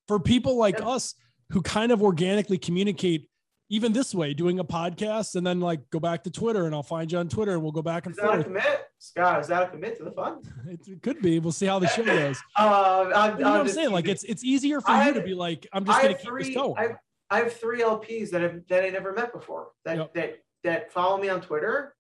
For 0.08 0.20
people 0.20 0.58
like 0.58 0.80
yeah. 0.80 0.90
us 0.90 1.16
who 1.50 1.62
kind 1.62 1.92
of 1.92 2.04
organically 2.04 2.58
communicate 2.58 3.28
even 3.70 3.94
this 3.94 4.14
way, 4.14 4.34
doing 4.34 4.60
a 4.60 4.64
podcast 4.64 5.36
and 5.36 5.46
then 5.46 5.60
like 5.60 5.90
go 5.90 6.00
back 6.00 6.24
to 6.24 6.30
Twitter 6.30 6.66
and 6.66 6.76
I'll 6.76 6.84
find 6.84 7.12
you 7.12 7.18
on 7.18 7.28
Twitter 7.28 7.54
and 7.54 7.64
we'll 7.64 7.72
go 7.72 7.82
back 7.82 8.06
and 8.06 8.14
is 8.14 8.18
that 8.18 8.28
forth. 8.28 8.42
A 8.42 8.44
commit? 8.44 8.88
Scott, 9.00 9.42
is 9.42 9.48
that 9.48 9.64
a 9.64 9.68
commit 9.68 9.98
to 9.98 10.04
the 10.04 10.12
fund? 10.12 10.48
It, 10.68 11.02
could 11.02 11.22
be. 11.22 11.40
We'll 11.40 11.52
see 11.52 11.66
how 11.66 11.80
the 11.80 11.88
show 11.88 12.04
goes. 12.04 12.40
uh, 12.58 13.12
I'm, 13.16 13.38
you 13.38 13.44
know 13.44 13.52
what 13.52 13.62
I'm 13.62 13.68
saying? 13.68 13.92
Like 13.92 14.08
it's 14.08 14.24
it's 14.24 14.44
easier 14.44 14.82
for 14.82 14.92
I 14.92 15.08
you 15.08 15.14
to 15.16 15.22
be 15.22 15.34
like, 15.34 15.68
I'm 15.74 15.86
just 15.86 16.02
going 16.02 16.16
to 16.16 16.22
keep 16.22 16.34
this 16.38 16.56
going. 16.56 16.76
I 16.78 16.96
I 17.30 17.40
have 17.40 17.54
three 17.54 17.82
LPs 17.82 18.30
that 18.32 18.42
have 18.42 18.62
that 18.70 18.84
I 18.84 18.90
never 18.90 19.14
met 19.14 19.34
before 19.34 19.70
that 19.84 19.98
yep. 19.98 20.14
that 20.14 20.38
that 20.66 20.92
follow 20.92 21.18
me 21.18 21.30
on 21.30 21.42
Twitter. 21.42 21.96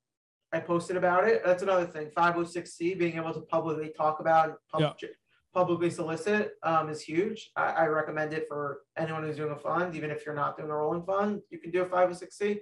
I 0.51 0.59
posted 0.59 0.97
about 0.97 1.27
it. 1.27 1.41
That's 1.45 1.63
another 1.63 1.85
thing. 1.85 2.11
506c 2.15 2.97
being 2.97 3.15
able 3.15 3.33
to 3.33 3.41
publicly 3.41 3.91
talk 3.95 4.19
about 4.19 4.57
yeah. 4.77 4.93
publicly 5.53 5.89
solicit 5.89 6.51
um, 6.63 6.89
is 6.89 7.01
huge. 7.01 7.51
I, 7.55 7.63
I, 7.71 7.85
recommend 7.87 8.33
it 8.33 8.47
for 8.47 8.81
anyone 8.97 9.23
who's 9.23 9.35
doing 9.35 9.51
a 9.51 9.57
fund, 9.57 9.95
even 9.95 10.11
if 10.11 10.25
you're 10.25 10.35
not 10.35 10.57
doing 10.57 10.69
a 10.69 10.75
rolling 10.75 11.03
fund. 11.03 11.41
You 11.49 11.59
can 11.59 11.71
do 11.71 11.81
a 11.81 11.85
506c. 11.85 12.59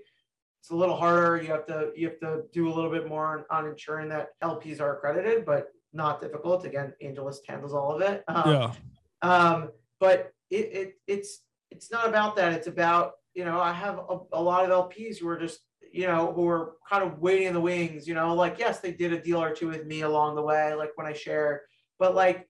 It's 0.60 0.70
a 0.72 0.76
little 0.76 0.96
harder. 0.96 1.42
You 1.42 1.50
have 1.50 1.66
to 1.68 1.92
you 1.96 2.08
have 2.10 2.20
to 2.22 2.44
do 2.54 2.72
a 2.72 2.74
little 2.74 2.90
bit 2.90 3.08
more 3.08 3.38
on, 3.38 3.46
on 3.52 3.70
ensuring 3.70 4.10
that 4.10 4.30
LPs 4.42 4.80
are 4.80 4.96
accredited, 4.96 5.46
but 5.46 5.68
not 5.92 6.22
difficult. 6.22 6.66
Again, 6.66 6.94
AngelList 7.04 7.40
handles 7.48 7.74
all 7.74 7.94
of 7.94 8.02
it. 8.02 8.24
Um, 8.28 8.50
yeah. 8.50 8.74
Um, 9.22 9.70
but 10.00 10.32
it, 10.50 10.70
it 10.74 10.94
it's 11.06 11.42
it's 11.70 11.92
not 11.92 12.08
about 12.08 12.36
that. 12.38 12.54
It's 12.54 12.68
about 12.68 13.14
you 13.34 13.46
know 13.46 13.60
I 13.60 13.74
have 13.74 14.00
a, 14.00 14.20
a 14.32 14.42
lot 14.42 14.70
of 14.70 14.90
LPs 14.90 15.18
who 15.18 15.28
are 15.28 15.38
just 15.38 15.60
you 15.94 16.08
know, 16.08 16.34
who 16.34 16.42
were 16.42 16.78
kind 16.90 17.04
of 17.04 17.20
waiting 17.20 17.48
in 17.48 17.54
the 17.54 17.62
wings, 17.62 18.08
you 18.08 18.16
know, 18.16 18.34
like, 18.34 18.58
yes, 18.58 18.80
they 18.80 18.92
did 18.92 19.14
a 19.14 19.22
deal 19.22 19.42
or 19.42 19.54
two 19.54 19.68
with 19.68 19.86
me 19.86 20.02
along 20.02 20.36
the 20.36 20.42
way, 20.42 20.74
like 20.74 20.90
when 20.96 21.06
I 21.06 21.14
shared, 21.14 21.60
but 22.00 22.16
like 22.16 22.50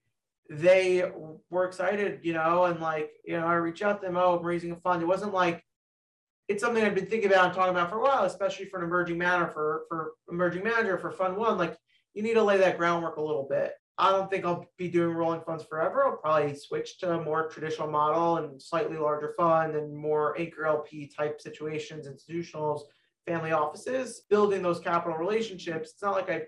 they 0.49 1.11
were 1.49 1.65
excited, 1.65 2.21
you 2.23 2.31
know, 2.31 2.63
and 2.63 2.79
like, 2.79 3.11
you 3.25 3.37
know, 3.37 3.45
I 3.45 3.55
reach 3.55 3.81
out 3.81 3.99
to 3.99 4.07
them, 4.07 4.15
oh, 4.15 4.37
I'm 4.37 4.45
raising 4.45 4.71
a 4.71 4.77
fund. 4.77 5.03
It 5.03 5.07
wasn't 5.07 5.33
like, 5.33 5.61
it's 6.47 6.63
something 6.63 6.83
I've 6.83 6.95
been 6.95 7.05
thinking 7.05 7.29
about 7.29 7.47
and 7.47 7.53
talking 7.53 7.71
about 7.71 7.89
for 7.89 7.97
a 7.97 8.01
while, 8.01 8.23
especially 8.23 8.65
for 8.65 8.79
an 8.79 8.85
emerging 8.85 9.17
manager, 9.17 9.51
for, 9.53 9.83
for 9.89 10.11
emerging 10.31 10.63
manager, 10.63 10.97
for 10.97 11.11
fund 11.11 11.35
one, 11.35 11.57
like 11.57 11.77
you 12.13 12.23
need 12.23 12.35
to 12.35 12.43
lay 12.43 12.57
that 12.57 12.77
groundwork 12.77 13.17
a 13.17 13.21
little 13.21 13.47
bit. 13.49 13.73
I 13.97 14.11
don't 14.11 14.29
think 14.31 14.45
I'll 14.45 14.65
be 14.77 14.87
doing 14.87 15.15
rolling 15.15 15.41
funds 15.41 15.65
forever. 15.65 16.05
I'll 16.05 16.17
probably 16.17 16.55
switch 16.55 16.97
to 16.99 17.15
a 17.15 17.23
more 17.23 17.49
traditional 17.49 17.89
model 17.89 18.37
and 18.37 18.61
slightly 18.61 18.97
larger 18.97 19.33
fund 19.37 19.75
and 19.75 19.93
more 19.95 20.39
anchor 20.39 20.65
LP 20.65 21.07
type 21.07 21.41
situations, 21.41 22.07
institutionals, 22.07 22.83
family 23.27 23.51
offices, 23.51 24.23
building 24.29 24.61
those 24.61 24.79
capital 24.79 25.17
relationships. 25.17 25.91
It's 25.91 26.01
not 26.01 26.13
like 26.13 26.29
I 26.29 26.43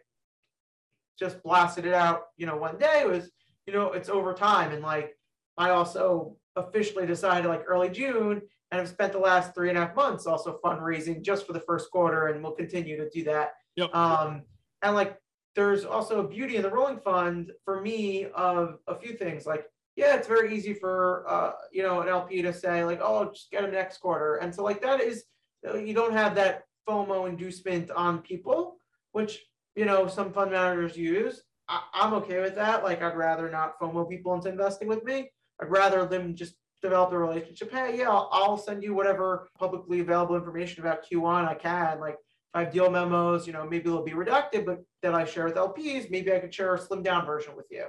just 1.17 1.41
blasted 1.43 1.85
it 1.85 1.93
out, 1.93 2.23
you 2.37 2.45
know, 2.45 2.57
one 2.57 2.77
day. 2.77 3.01
It 3.01 3.09
was, 3.09 3.31
you 3.65 3.73
know, 3.73 3.93
it's 3.93 4.09
over 4.09 4.33
time. 4.33 4.71
And 4.71 4.83
like 4.83 5.15
I 5.57 5.69
also 5.71 6.37
officially 6.55 7.05
decided 7.05 7.47
like 7.47 7.63
early 7.67 7.89
June 7.89 8.41
and 8.71 8.81
I've 8.81 8.89
spent 8.89 9.13
the 9.13 9.19
last 9.19 9.53
three 9.53 9.69
and 9.69 9.77
a 9.77 9.85
half 9.85 9.95
months 9.95 10.25
also 10.25 10.59
fundraising 10.63 11.21
just 11.21 11.45
for 11.45 11.53
the 11.53 11.59
first 11.61 11.91
quarter 11.91 12.27
and 12.27 12.43
we'll 12.43 12.53
continue 12.53 12.97
to 12.97 13.09
do 13.09 13.23
that. 13.25 13.51
Yep. 13.75 13.95
Um, 13.95 14.43
and 14.81 14.95
like 14.95 15.17
there's 15.55 15.85
also 15.85 16.19
a 16.19 16.27
beauty 16.27 16.57
in 16.57 16.63
the 16.63 16.69
rolling 16.69 16.99
fund 16.99 17.51
for 17.63 17.81
me 17.81 18.27
of 18.35 18.79
a 18.87 18.95
few 18.95 19.13
things 19.13 19.45
like 19.45 19.65
yeah, 19.95 20.15
it's 20.15 20.27
very 20.27 20.55
easy 20.55 20.73
for 20.73 21.25
uh, 21.27 21.53
you 21.71 21.81
know 21.81 22.01
an 22.01 22.09
LP 22.09 22.41
to 22.41 22.53
say 22.53 22.83
like, 22.83 22.99
oh, 23.01 23.31
just 23.31 23.49
get 23.51 23.61
them 23.61 23.71
next 23.71 23.99
quarter, 23.99 24.35
and 24.35 24.53
so 24.53 24.63
like 24.63 24.81
that 24.81 24.99
is 24.99 25.23
you 25.73 25.93
don't 25.93 26.13
have 26.13 26.35
that 26.35 26.63
FOMO 26.87 27.27
inducement 27.27 27.91
on 27.91 28.19
people, 28.19 28.77
which 29.11 29.43
you 29.75 29.85
know 29.85 30.07
some 30.07 30.31
fund 30.31 30.51
managers 30.51 30.95
use. 30.95 31.41
I, 31.67 31.81
am 31.95 32.13
okay 32.13 32.41
with 32.41 32.55
that. 32.55 32.83
Like 32.83 33.01
I'd 33.01 33.17
rather 33.17 33.49
not 33.49 33.79
FOMO 33.79 34.09
people 34.09 34.33
into 34.33 34.49
investing 34.49 34.87
with 34.87 35.03
me. 35.03 35.31
I'd 35.61 35.71
rather 35.71 36.05
them 36.05 36.35
just 36.35 36.55
develop 36.81 37.11
a 37.11 37.17
relationship. 37.17 37.71
Hey, 37.71 37.97
yeah, 37.97 38.09
I'll, 38.09 38.29
I'll 38.31 38.57
send 38.57 38.83
you 38.83 38.93
whatever 38.93 39.49
publicly 39.57 39.99
available 40.01 40.35
information 40.35 40.83
about 40.83 41.05
Q1 41.09 41.47
I 41.47 41.55
can. 41.55 41.99
Like 41.99 42.15
if 42.15 42.19
I 42.53 42.59
have 42.61 42.73
deal 42.73 42.89
memos, 42.89 43.47
you 43.47 43.53
know, 43.53 43.67
maybe 43.67 43.85
they'll 43.85 44.03
be 44.03 44.11
redacted, 44.11 44.65
but 44.65 44.83
that 45.01 45.15
I 45.15 45.25
share 45.25 45.45
with 45.45 45.55
LPs, 45.55 46.11
maybe 46.11 46.31
I 46.33 46.39
could 46.39 46.53
share 46.53 46.75
a 46.75 46.79
slim 46.79 47.01
down 47.01 47.25
version 47.25 47.55
with 47.55 47.65
you. 47.71 47.85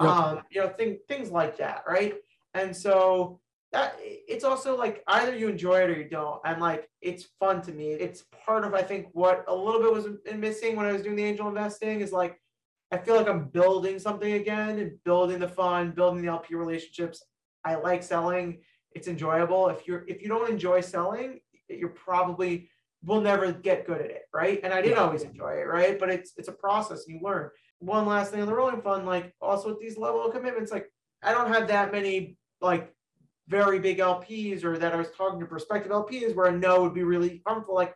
Yep. 0.00 0.08
Um, 0.08 0.42
you 0.50 0.60
know, 0.60 0.68
thing, 0.68 0.98
things 1.08 1.30
like 1.30 1.58
that, 1.58 1.82
right? 1.88 2.14
And 2.54 2.74
so 2.74 3.40
that 3.72 3.96
it's 4.00 4.44
also 4.44 4.76
like 4.76 5.02
either 5.08 5.36
you 5.36 5.48
enjoy 5.48 5.82
it 5.82 5.90
or 5.90 5.96
you 5.98 6.08
don't. 6.08 6.40
And 6.44 6.60
like 6.60 6.88
it's 7.02 7.26
fun 7.38 7.60
to 7.62 7.72
me. 7.72 7.90
It's 7.92 8.24
part 8.44 8.64
of 8.64 8.72
i 8.74 8.82
think 8.82 9.08
what 9.12 9.44
a 9.46 9.54
little 9.54 9.80
bit 9.80 9.92
was 9.92 10.06
missing 10.34 10.74
when 10.74 10.86
i 10.86 10.92
was 10.92 11.02
doing 11.02 11.16
the 11.16 11.24
angel 11.24 11.48
investing 11.48 12.00
is 12.00 12.12
like 12.12 12.40
i 12.90 12.96
feel 12.96 13.14
like 13.14 13.28
i'm 13.28 13.44
building 13.48 13.98
something 13.98 14.32
again 14.32 14.78
and 14.78 14.92
building 15.04 15.38
the 15.38 15.46
fun 15.46 15.90
building 15.90 16.22
the 16.22 16.32
lp 16.32 16.54
relationships. 16.54 17.22
I 17.64 17.74
like 17.74 18.02
selling. 18.02 18.62
It's 18.92 19.08
enjoyable. 19.08 19.68
If 19.68 19.86
you're 19.86 20.04
if 20.08 20.22
you 20.22 20.28
don't 20.28 20.50
enjoy 20.50 20.80
selling 20.80 21.40
you're 21.68 21.90
probably 21.90 22.70
will 23.04 23.20
never 23.20 23.52
get 23.52 23.86
good 23.86 24.00
at 24.00 24.10
it 24.10 24.22
right? 24.32 24.60
And 24.64 24.72
i 24.72 24.80
didn't 24.80 24.98
always 24.98 25.22
enjoy 25.22 25.52
it 25.60 25.66
right? 25.66 25.98
But 25.98 26.08
it's 26.08 26.32
it's 26.38 26.48
a 26.48 26.52
process 26.52 27.04
and 27.06 27.20
you 27.20 27.26
learn. 27.26 27.50
One 27.80 28.06
last 28.06 28.32
thing 28.32 28.40
on 28.40 28.46
the 28.46 28.54
rolling 28.54 28.80
fund 28.80 29.04
like 29.06 29.34
also 29.42 29.68
with 29.68 29.80
these 29.80 29.98
level 29.98 30.24
of 30.24 30.32
commitments 30.32 30.72
like 30.72 30.90
i 31.22 31.32
don't 31.32 31.52
have 31.52 31.68
that 31.68 31.92
many 31.92 32.36
like 32.60 32.92
very 33.48 33.78
big 33.78 33.98
LPs 33.98 34.62
or 34.62 34.78
that 34.78 34.92
I 34.92 34.96
was 34.96 35.10
talking 35.10 35.40
to 35.40 35.46
prospective 35.46 35.90
LPs 35.90 36.34
where 36.34 36.46
a 36.46 36.52
no 36.52 36.82
would 36.82 36.94
be 36.94 37.02
really 37.02 37.42
harmful. 37.46 37.74
Like, 37.74 37.94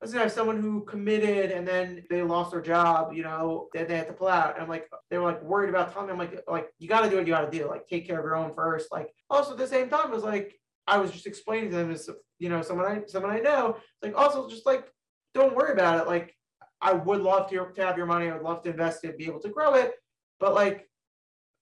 let's 0.00 0.12
say 0.12 0.18
I 0.18 0.22
have 0.22 0.32
someone 0.32 0.60
who 0.60 0.84
committed 0.84 1.50
and 1.50 1.66
then 1.66 2.04
they 2.10 2.22
lost 2.22 2.52
their 2.52 2.62
job, 2.62 3.12
you 3.12 3.22
know, 3.22 3.68
then 3.74 3.88
they 3.88 3.96
had 3.96 4.06
to 4.06 4.12
pull 4.12 4.28
out. 4.28 4.54
And 4.54 4.62
I'm 4.62 4.68
like, 4.68 4.88
they 5.10 5.18
were 5.18 5.24
like 5.24 5.42
worried 5.42 5.70
about 5.70 5.92
telling 5.92 6.06
me, 6.06 6.12
I'm 6.12 6.18
like, 6.18 6.44
like, 6.48 6.68
you 6.78 6.88
got 6.88 7.02
to 7.02 7.10
do 7.10 7.16
what 7.16 7.26
you 7.26 7.32
got 7.32 7.50
to 7.50 7.58
do. 7.58 7.68
Like, 7.68 7.88
take 7.88 8.06
care 8.06 8.18
of 8.18 8.24
your 8.24 8.36
own 8.36 8.54
first. 8.54 8.92
Like, 8.92 9.12
also 9.28 9.52
at 9.52 9.58
the 9.58 9.66
same 9.66 9.88
time, 9.88 10.10
it 10.10 10.14
was 10.14 10.24
like, 10.24 10.54
I 10.86 10.98
was 10.98 11.10
just 11.10 11.26
explaining 11.26 11.70
to 11.70 11.76
them 11.76 11.90
as, 11.90 12.08
you 12.38 12.48
know, 12.48 12.62
someone 12.62 12.86
I, 12.86 13.02
someone 13.06 13.32
I 13.32 13.40
know, 13.40 13.78
like, 14.02 14.16
also 14.16 14.48
just 14.48 14.66
like, 14.66 14.86
don't 15.34 15.56
worry 15.56 15.72
about 15.72 16.00
it. 16.00 16.06
Like, 16.06 16.34
I 16.80 16.92
would 16.92 17.22
love 17.22 17.48
to, 17.50 17.66
to 17.74 17.86
have 17.86 17.96
your 17.96 18.06
money. 18.06 18.28
I 18.28 18.34
would 18.34 18.42
love 18.42 18.62
to 18.62 18.70
invest 18.70 19.04
it, 19.04 19.18
be 19.18 19.26
able 19.26 19.40
to 19.40 19.48
grow 19.48 19.74
it. 19.74 19.94
But 20.38 20.54
like, 20.54 20.86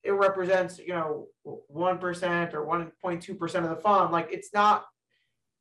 it 0.04 0.12
represents, 0.12 0.78
you 0.78 0.94
know, 0.94 1.28
1% 1.46 2.54
or 2.54 2.66
1.2% 2.66 3.54
of 3.64 3.70
the 3.70 3.76
fund. 3.76 4.12
Like 4.12 4.28
it's 4.32 4.52
not, 4.52 4.84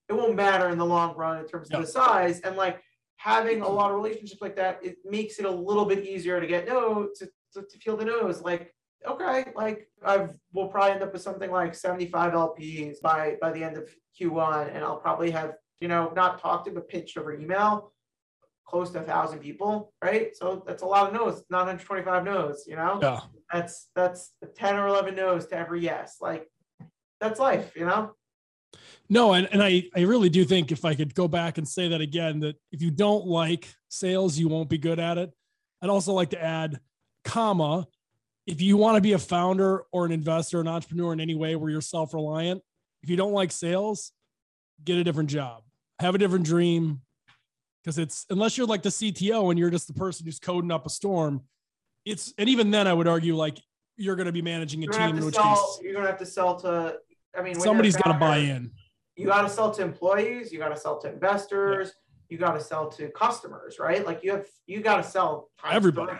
it 0.09 0.13
won't 0.13 0.35
matter 0.35 0.69
in 0.69 0.77
the 0.77 0.85
long 0.85 1.15
run 1.15 1.39
in 1.39 1.47
terms 1.47 1.69
of 1.71 1.81
the 1.81 1.87
size. 1.87 2.39
And 2.41 2.55
like 2.55 2.81
having 3.17 3.61
a 3.61 3.69
lot 3.69 3.91
of 3.91 3.97
relationships 3.97 4.41
like 4.41 4.55
that, 4.55 4.79
it 4.83 4.97
makes 5.05 5.39
it 5.39 5.45
a 5.45 5.51
little 5.51 5.85
bit 5.85 6.05
easier 6.05 6.41
to 6.41 6.47
get 6.47 6.67
no, 6.67 7.09
to, 7.15 7.25
to, 7.53 7.61
to 7.61 7.77
feel 7.79 7.95
the 7.95 8.05
nose. 8.05 8.41
Like, 8.41 8.73
okay, 9.07 9.45
like 9.55 9.87
I've, 10.03 10.35
we'll 10.53 10.67
probably 10.67 10.93
end 10.93 11.03
up 11.03 11.13
with 11.13 11.21
something 11.21 11.51
like 11.51 11.75
75 11.75 12.33
LPs 12.33 12.99
by, 13.01 13.37
by 13.39 13.51
the 13.51 13.63
end 13.63 13.77
of 13.77 13.89
Q1. 14.19 14.75
And 14.75 14.83
I'll 14.83 14.97
probably 14.97 15.31
have, 15.31 15.53
you 15.79 15.87
know, 15.87 16.11
not 16.15 16.41
talked 16.41 16.65
to, 16.65 16.71
but 16.71 16.89
pitched 16.89 17.17
over 17.17 17.33
email 17.33 17.93
close 18.71 18.89
to 18.91 18.99
a 18.99 19.03
thousand 19.03 19.39
people, 19.39 19.93
right? 20.01 20.35
So 20.35 20.63
that's 20.65 20.81
a 20.81 20.85
lot 20.85 21.07
of 21.07 21.13
no's, 21.13 21.43
925 21.49 22.23
no's, 22.23 22.63
you 22.65 22.77
know? 22.77 22.99
Yeah. 23.01 23.19
That's 23.51 23.89
that's 23.95 24.31
10 24.55 24.75
or 24.77 24.87
11 24.87 25.15
no's 25.15 25.47
to 25.47 25.57
every 25.57 25.81
yes. 25.81 26.17
Like 26.21 26.47
that's 27.19 27.39
life, 27.39 27.73
you 27.75 27.85
know? 27.85 28.13
No, 29.09 29.33
and, 29.33 29.47
and 29.51 29.61
I, 29.61 29.83
I 29.95 30.01
really 30.01 30.29
do 30.29 30.45
think 30.45 30.71
if 30.71 30.85
I 30.85 30.95
could 30.95 31.13
go 31.13 31.27
back 31.27 31.57
and 31.57 31.67
say 31.67 31.89
that 31.89 31.99
again, 31.99 32.39
that 32.39 32.55
if 32.71 32.81
you 32.81 32.91
don't 32.91 33.27
like 33.27 33.67
sales, 33.89 34.37
you 34.37 34.47
won't 34.47 34.69
be 34.69 34.77
good 34.77 34.99
at 34.99 35.17
it. 35.17 35.31
I'd 35.81 35.89
also 35.89 36.13
like 36.13 36.29
to 36.29 36.41
add, 36.41 36.79
comma, 37.25 37.87
if 38.47 38.61
you 38.61 38.77
want 38.77 38.95
to 38.95 39.01
be 39.01 39.13
a 39.13 39.19
founder 39.19 39.83
or 39.91 40.05
an 40.05 40.11
investor, 40.11 40.61
an 40.61 40.67
entrepreneur 40.67 41.11
in 41.13 41.19
any 41.19 41.35
way 41.35 41.55
where 41.55 41.69
you're 41.69 41.81
self-reliant, 41.81 42.61
if 43.03 43.09
you 43.09 43.17
don't 43.17 43.33
like 43.33 43.51
sales, 43.51 44.11
get 44.83 44.97
a 44.97 45.03
different 45.03 45.29
job, 45.29 45.63
have 45.99 46.15
a 46.15 46.17
different 46.17 46.45
dream. 46.45 47.01
Because 47.83 47.97
it's 47.97 48.25
unless 48.29 48.57
you're 48.57 48.67
like 48.67 48.83
the 48.83 48.89
CTO 48.89 49.49
and 49.49 49.57
you're 49.57 49.71
just 49.71 49.87
the 49.87 49.93
person 49.93 50.25
who's 50.25 50.39
coding 50.39 50.71
up 50.71 50.85
a 50.85 50.89
storm, 50.89 51.41
it's 52.05 52.33
and 52.37 52.49
even 52.49 52.71
then 52.71 52.87
I 52.87 52.93
would 52.93 53.07
argue 53.07 53.35
like 53.35 53.57
you're 53.97 54.15
going 54.15 54.25
to 54.25 54.31
be 54.31 54.41
managing 54.41 54.81
a 54.81 54.85
You're 54.85 54.93
team 54.93 55.17
in 55.17 55.25
which 55.25 55.35
sell, 55.35 55.55
case 55.55 55.79
you're 55.83 55.93
gonna 55.93 56.07
have 56.07 56.17
to 56.19 56.25
sell 56.25 56.59
to 56.61 56.97
I 57.37 57.41
mean 57.41 57.43
when 57.43 57.45
you're 57.45 57.57
a 57.57 57.61
somebody's 57.61 57.95
got 57.95 58.13
to 58.13 58.19
buy 58.19 58.37
in. 58.37 58.71
you 59.15 59.27
got 59.27 59.43
to 59.43 59.49
sell 59.49 59.71
to 59.71 59.81
employees 59.81 60.51
you 60.51 60.59
got 60.59 60.69
to 60.69 60.77
sell 60.77 60.99
to 61.01 61.11
investors 61.11 61.93
you 62.29 62.37
got 62.37 62.53
to 62.53 62.61
sell 62.61 62.89
to 62.89 63.09
customers 63.09 63.77
right 63.79 64.05
like 64.05 64.23
you 64.23 64.31
have 64.31 64.45
you 64.65 64.81
got 64.81 64.97
to 64.97 65.03
sell 65.03 65.49
Everybody. 65.69 66.13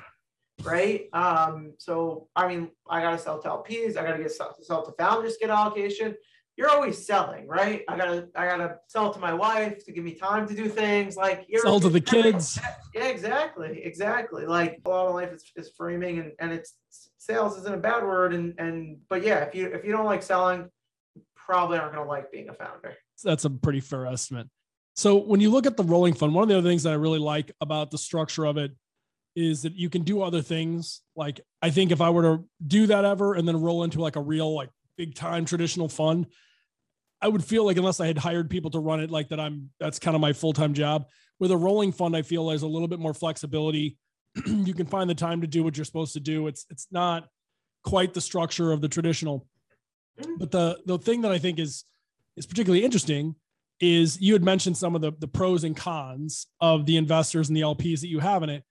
right 0.63 1.07
um 1.13 1.73
so 1.79 2.27
i 2.35 2.47
mean 2.47 2.69
i 2.89 3.01
got 3.01 3.11
to 3.11 3.17
sell 3.17 3.41
to 3.41 3.47
lps 3.47 3.97
i 3.97 4.03
got 4.03 4.17
to 4.17 4.23
get 4.23 4.31
sell, 4.31 4.55
sell 4.61 4.85
to 4.85 4.91
founders 4.93 5.37
get 5.39 5.49
allocation 5.49 6.15
you're 6.62 6.69
always 6.69 7.06
selling 7.06 7.47
right 7.47 7.82
i 7.89 7.97
gotta 7.97 8.28
i 8.36 8.45
gotta 8.45 8.76
sell 8.88 9.12
to 9.12 9.19
my 9.19 9.34
wife 9.34 9.84
to 9.84 9.91
give 9.91 10.04
me 10.04 10.13
time 10.13 10.47
to 10.47 10.54
do 10.54 10.69
things 10.69 11.17
like 11.17 11.45
you're 11.50 11.62
Sell 11.62 11.80
to 11.80 11.89
the 11.89 12.02
kids. 12.02 12.60
yeah 12.95 13.06
exactly 13.06 13.82
exactly 13.84 14.45
like 14.45 14.80
a 14.86 14.89
lot 14.89 15.08
of 15.08 15.15
life 15.15 15.34
is, 15.34 15.43
is 15.56 15.71
framing 15.76 16.19
and, 16.19 16.32
and 16.39 16.52
it's 16.54 16.76
sales 17.17 17.58
isn't 17.58 17.74
a 17.74 17.78
bad 17.78 18.04
word 18.04 18.34
and 18.34 18.54
and 18.60 18.97
but 19.10 19.24
yeah 19.24 19.39
if 19.39 19.56
you 19.56 19.67
if 19.67 19.84
you 19.84 19.91
don't 19.91 20.06
like 20.06 20.24
selling 20.24 20.69
you 21.15 21.21
probably 21.36 21.78
aren't 21.78 21.93
going 21.93 22.06
to 22.06 22.10
like 22.10 22.32
being 22.32 22.47
a 22.50 22.54
founder 22.54 22.95
that's 23.24 23.45
a 23.45 23.50
pretty 23.50 23.80
fair 23.80 24.06
estimate. 24.06 24.47
So 24.95 25.17
when 25.17 25.39
you 25.39 25.50
look 25.50 25.65
at 25.65 25.78
the 25.78 25.84
rolling 25.84 26.13
fund, 26.13 26.34
one 26.34 26.43
of 26.43 26.50
the 26.50 26.58
other 26.58 26.67
things 26.67 26.84
that 26.84 26.91
I 26.91 26.95
really 26.95 27.19
like 27.19 27.52
about 27.62 27.91
the 27.91 27.97
structure 27.97 28.45
of 28.45 28.58
it 28.58 28.71
is 29.36 29.62
that 29.62 29.76
you 29.76 29.89
can 29.89 30.04
do 30.04 30.21
other 30.21 30.41
things. 30.41 31.02
Like 31.15 31.41
I 31.62 31.69
think 31.69 31.91
if 31.91 32.02
I 32.02 32.10
were 32.10 32.24
to 32.24 32.43
do 32.65 32.88
that 32.88 33.06
ever 33.06 33.36
and 33.36 33.47
then 33.47 33.62
roll 33.62 33.84
into 33.84 34.02
like 34.02 34.17
a 34.17 34.21
real 34.21 34.54
like 34.54 34.69
big 34.97 35.15
time 35.15 35.45
traditional 35.45 35.88
fund, 35.88 36.28
I 37.21 37.27
would 37.27 37.43
feel 37.43 37.65
like 37.65 37.77
unless 37.77 37.99
I 37.99 38.07
had 38.07 38.17
hired 38.17 38.49
people 38.49 38.71
to 38.71 38.79
run 38.79 38.99
it 38.99 39.12
like 39.12 39.29
that, 39.29 39.39
I'm 39.39 39.69
that's 39.79 39.99
kind 39.99 40.15
of 40.15 40.21
my 40.21 40.34
full 40.34 40.53
time 40.53 40.73
job. 40.73 41.05
With 41.39 41.51
a 41.51 41.57
rolling 41.57 41.91
fund, 41.91 42.15
I 42.15 42.21
feel 42.21 42.47
there's 42.47 42.63
a 42.63 42.67
little 42.67 42.88
bit 42.88 42.99
more 42.99 43.13
flexibility. 43.13 43.97
you 44.45 44.73
can 44.73 44.88
find 44.88 45.10
the 45.10 45.15
time 45.15 45.41
to 45.41 45.47
do 45.47 45.63
what 45.63 45.77
you're 45.77 45.86
supposed 45.86 46.13
to 46.13 46.19
do. 46.19 46.47
It's 46.47 46.65
it's 46.69 46.88
not 46.91 47.27
quite 47.84 48.13
the 48.13 48.21
structure 48.21 48.71
of 48.71 48.81
the 48.81 48.89
traditional. 48.89 49.47
But 50.38 50.51
the 50.51 50.79
the 50.86 50.97
thing 50.97 51.21
that 51.21 51.31
I 51.31 51.38
think 51.38 51.60
is 51.60 51.86
is 52.38 52.45
particularly 52.45 52.84
interesting 52.84 53.36
is 53.79 54.21
you 54.21 54.34
had 54.34 54.43
mentioned 54.43 54.77
some 54.77 54.95
of 54.95 55.01
the, 55.01 55.12
the 55.19 55.27
pros 55.27 55.63
and 55.63 55.75
cons 55.75 56.47
of 56.60 56.86
the 56.86 56.97
investors 56.97 57.49
and 57.49 57.57
the 57.57 57.62
LPs 57.62 58.01
that 58.01 58.10
you 58.10 58.19
have 58.19 58.43
in 58.43 58.49
it. 58.49 58.63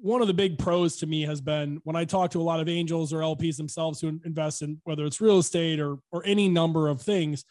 One 0.00 0.20
of 0.20 0.26
the 0.26 0.34
big 0.34 0.58
pros 0.58 0.96
to 0.96 1.06
me 1.06 1.22
has 1.22 1.40
been 1.40 1.80
when 1.84 1.96
I 1.96 2.04
talk 2.04 2.32
to 2.32 2.40
a 2.40 2.42
lot 2.42 2.60
of 2.60 2.68
angels 2.68 3.12
or 3.12 3.20
LPs 3.20 3.56
themselves 3.56 4.00
who 4.00 4.20
invest 4.24 4.60
in 4.60 4.80
whether 4.84 5.06
it's 5.06 5.20
real 5.20 5.38
estate 5.38 5.80
or 5.80 5.98
or 6.10 6.22
any 6.26 6.48
number 6.48 6.88
of 6.88 7.00
things, 7.00 7.44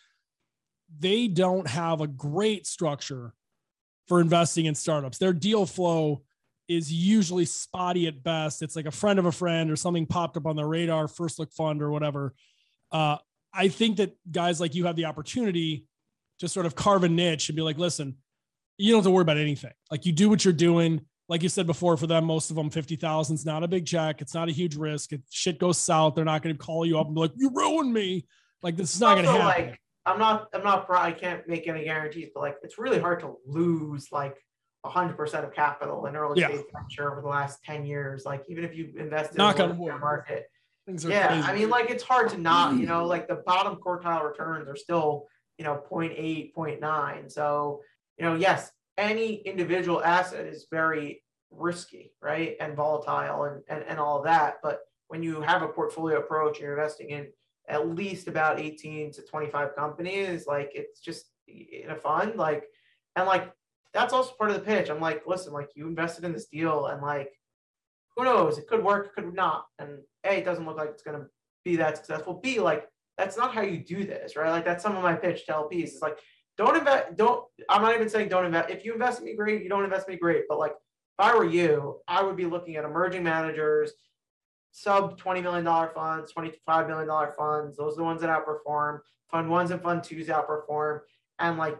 they 0.99 1.27
don't 1.27 1.67
have 1.67 2.01
a 2.01 2.07
great 2.07 2.67
structure 2.67 3.33
for 4.07 4.21
investing 4.21 4.65
in 4.65 4.75
startups. 4.75 5.17
Their 5.17 5.33
deal 5.33 5.65
flow 5.65 6.23
is 6.67 6.91
usually 6.91 7.45
spotty 7.45 8.07
at 8.07 8.23
best. 8.23 8.61
It's 8.61 8.75
like 8.75 8.85
a 8.85 8.91
friend 8.91 9.19
of 9.19 9.25
a 9.25 9.31
friend 9.31 9.71
or 9.71 9.75
something 9.75 10.05
popped 10.05 10.37
up 10.37 10.45
on 10.45 10.55
the 10.55 10.65
radar, 10.65 11.07
first 11.07 11.39
look 11.39 11.51
fund 11.51 11.81
or 11.81 11.91
whatever. 11.91 12.33
Uh, 12.91 13.17
I 13.53 13.67
think 13.67 13.97
that 13.97 14.15
guys 14.31 14.59
like 14.59 14.75
you 14.75 14.85
have 14.85 14.95
the 14.95 15.05
opportunity 15.05 15.85
to 16.39 16.47
sort 16.47 16.65
of 16.65 16.75
carve 16.75 17.03
a 17.03 17.09
niche 17.09 17.49
and 17.49 17.55
be 17.55 17.61
like, 17.61 17.77
listen, 17.77 18.17
you 18.77 18.91
don't 18.91 18.99
have 18.99 19.05
to 19.05 19.11
worry 19.11 19.21
about 19.21 19.37
anything. 19.37 19.71
Like 19.91 20.05
you 20.05 20.11
do 20.11 20.29
what 20.29 20.43
you're 20.43 20.53
doing. 20.53 21.01
Like 21.29 21.43
you 21.43 21.49
said 21.49 21.67
before, 21.67 21.95
for 21.95 22.07
them, 22.07 22.25
most 22.25 22.49
of 22.49 22.55
them, 22.55 22.69
50,000 22.69 23.35
is 23.35 23.45
not 23.45 23.63
a 23.63 23.67
big 23.67 23.85
check. 23.85 24.21
It's 24.21 24.33
not 24.33 24.49
a 24.49 24.51
huge 24.51 24.75
risk. 24.75 25.13
If 25.13 25.21
shit 25.29 25.59
goes 25.59 25.77
south, 25.77 26.15
they're 26.15 26.25
not 26.25 26.41
going 26.41 26.55
to 26.55 26.63
call 26.63 26.85
you 26.85 26.99
up 26.99 27.07
and 27.07 27.15
be 27.15 27.21
like, 27.21 27.31
you 27.35 27.51
ruined 27.53 27.93
me. 27.93 28.25
Like 28.61 28.75
this 28.75 28.93
is 28.93 29.01
not 29.01 29.15
going 29.15 29.25
to 29.25 29.31
happen. 29.31 29.65
like 29.65 29.79
i'm 30.05 30.19
not 30.19 30.47
i'm 30.53 30.63
not 30.63 30.85
pro- 30.85 30.99
i 30.99 31.11
can't 31.11 31.47
make 31.47 31.67
any 31.67 31.83
guarantees 31.83 32.29
but 32.33 32.41
like 32.41 32.55
it's 32.63 32.77
really 32.77 32.99
hard 32.99 33.19
to 33.19 33.35
lose 33.45 34.11
like 34.11 34.37
100% 34.85 35.45
of 35.45 35.53
capital 35.53 36.05
in 36.07 36.15
early 36.17 36.41
Yeah. 36.41 36.49
stage 36.49 36.65
venture 36.73 37.09
over 37.09 37.21
the 37.21 37.27
last 37.27 37.63
10 37.63 37.85
years 37.85 38.25
like 38.25 38.43
even 38.49 38.65
if 38.65 38.75
you 38.75 38.91
invested 38.97 39.37
Knock 39.37 39.55
in 39.57 39.61
on 39.63 39.69
the 39.69 39.75
wood. 39.75 39.97
market 39.99 40.47
Things 40.85 41.05
are 41.05 41.09
yeah 41.09 41.27
crazy. 41.27 41.43
i 41.47 41.55
mean 41.55 41.69
like 41.69 41.89
it's 41.89 42.03
hard 42.03 42.27
to 42.29 42.37
not 42.37 42.75
you 42.75 42.85
know 42.85 43.05
like 43.13 43.27
the 43.29 43.41
bottom 43.45 43.77
quartile 43.77 44.27
returns 44.29 44.67
are 44.67 44.75
still 44.75 45.27
you 45.57 45.63
know 45.63 45.81
0.8 45.89 46.53
0.9 46.53 47.31
so 47.31 47.79
you 48.17 48.25
know 48.25 48.35
yes 48.35 48.71
any 48.97 49.35
individual 49.35 50.03
asset 50.03 50.45
is 50.45 50.67
very 50.69 51.23
risky 51.49 52.11
right 52.21 52.57
and 52.59 52.75
volatile 52.75 53.43
and 53.45 53.61
and, 53.69 53.83
and 53.87 53.99
all 53.99 54.17
of 54.17 54.25
that 54.25 54.55
but 54.61 54.79
when 55.07 55.23
you 55.23 55.39
have 55.41 55.61
a 55.61 55.67
portfolio 55.67 56.17
approach 56.19 56.57
and 56.57 56.63
you're 56.65 56.77
investing 56.77 57.09
in 57.11 57.27
at 57.69 57.89
least 57.89 58.27
about 58.27 58.59
18 58.59 59.11
to 59.13 59.21
25 59.21 59.75
companies 59.75 60.45
like 60.47 60.71
it's 60.73 60.99
just 60.99 61.25
in 61.47 61.89
a 61.89 61.95
fund 61.95 62.35
like 62.35 62.65
and 63.15 63.25
like 63.27 63.51
that's 63.93 64.13
also 64.13 64.33
part 64.33 64.49
of 64.49 64.55
the 64.55 64.63
pitch. 64.63 64.89
I'm 64.89 64.99
like 64.99 65.23
listen 65.27 65.53
like 65.53 65.69
you 65.75 65.87
invested 65.87 66.25
in 66.25 66.33
this 66.33 66.47
deal 66.47 66.87
and 66.87 67.01
like 67.01 67.31
who 68.15 68.23
knows? 68.23 68.57
It 68.57 68.67
could 68.67 68.83
work 68.83 69.15
could 69.15 69.33
not. 69.33 69.65
And 69.79 69.99
a 70.25 70.37
it 70.37 70.45
doesn't 70.45 70.65
look 70.65 70.77
like 70.77 70.89
it's 70.89 71.03
going 71.03 71.19
to 71.19 71.27
be 71.63 71.75
that 71.77 71.97
successful. 71.97 72.33
B 72.41 72.59
like 72.59 72.87
that's 73.17 73.37
not 73.37 73.53
how 73.53 73.61
you 73.61 73.77
do 73.77 74.03
this 74.03 74.35
right? 74.35 74.49
Like 74.49 74.65
that's 74.65 74.83
some 74.83 74.95
of 74.95 75.03
my 75.03 75.15
pitch 75.15 75.45
to 75.45 75.53
lps 75.53 75.83
it's 75.83 76.01
like 76.01 76.17
don't 76.55 76.77
invest 76.77 77.15
don't 77.15 77.45
i'm 77.67 77.81
not 77.81 77.95
even 77.95 78.07
saying 78.07 78.29
don't 78.29 78.45
invest 78.45 78.69
if 78.69 78.85
you 78.85 78.93
invest 78.93 79.19
in 79.19 79.25
me 79.25 79.35
great. 79.35 79.63
You 79.63 79.69
don't 79.69 79.83
invest 79.83 80.07
in 80.07 80.15
me 80.15 80.19
great. 80.19 80.43
But 80.49 80.59
like 80.59 80.71
if 80.71 81.25
i 81.25 81.35
were 81.35 81.45
you 81.45 81.99
i 82.07 82.23
would 82.23 82.35
be 82.35 82.45
looking 82.45 82.75
at 82.75 82.85
emerging 82.85 83.23
managers 83.23 83.93
sub 84.73 85.19
$20 85.19 85.41
million 85.41 85.63
funds, 85.93 86.33
$25 86.33 86.87
million 86.87 87.31
funds. 87.37 87.77
Those 87.77 87.93
are 87.93 87.97
the 87.97 88.03
ones 88.03 88.21
that 88.21 88.29
outperform. 88.29 88.99
Fund 89.31 89.49
ones 89.49 89.71
and 89.71 89.81
fund 89.81 90.03
twos 90.03 90.27
outperform. 90.27 90.99
And 91.39 91.57
like 91.57 91.77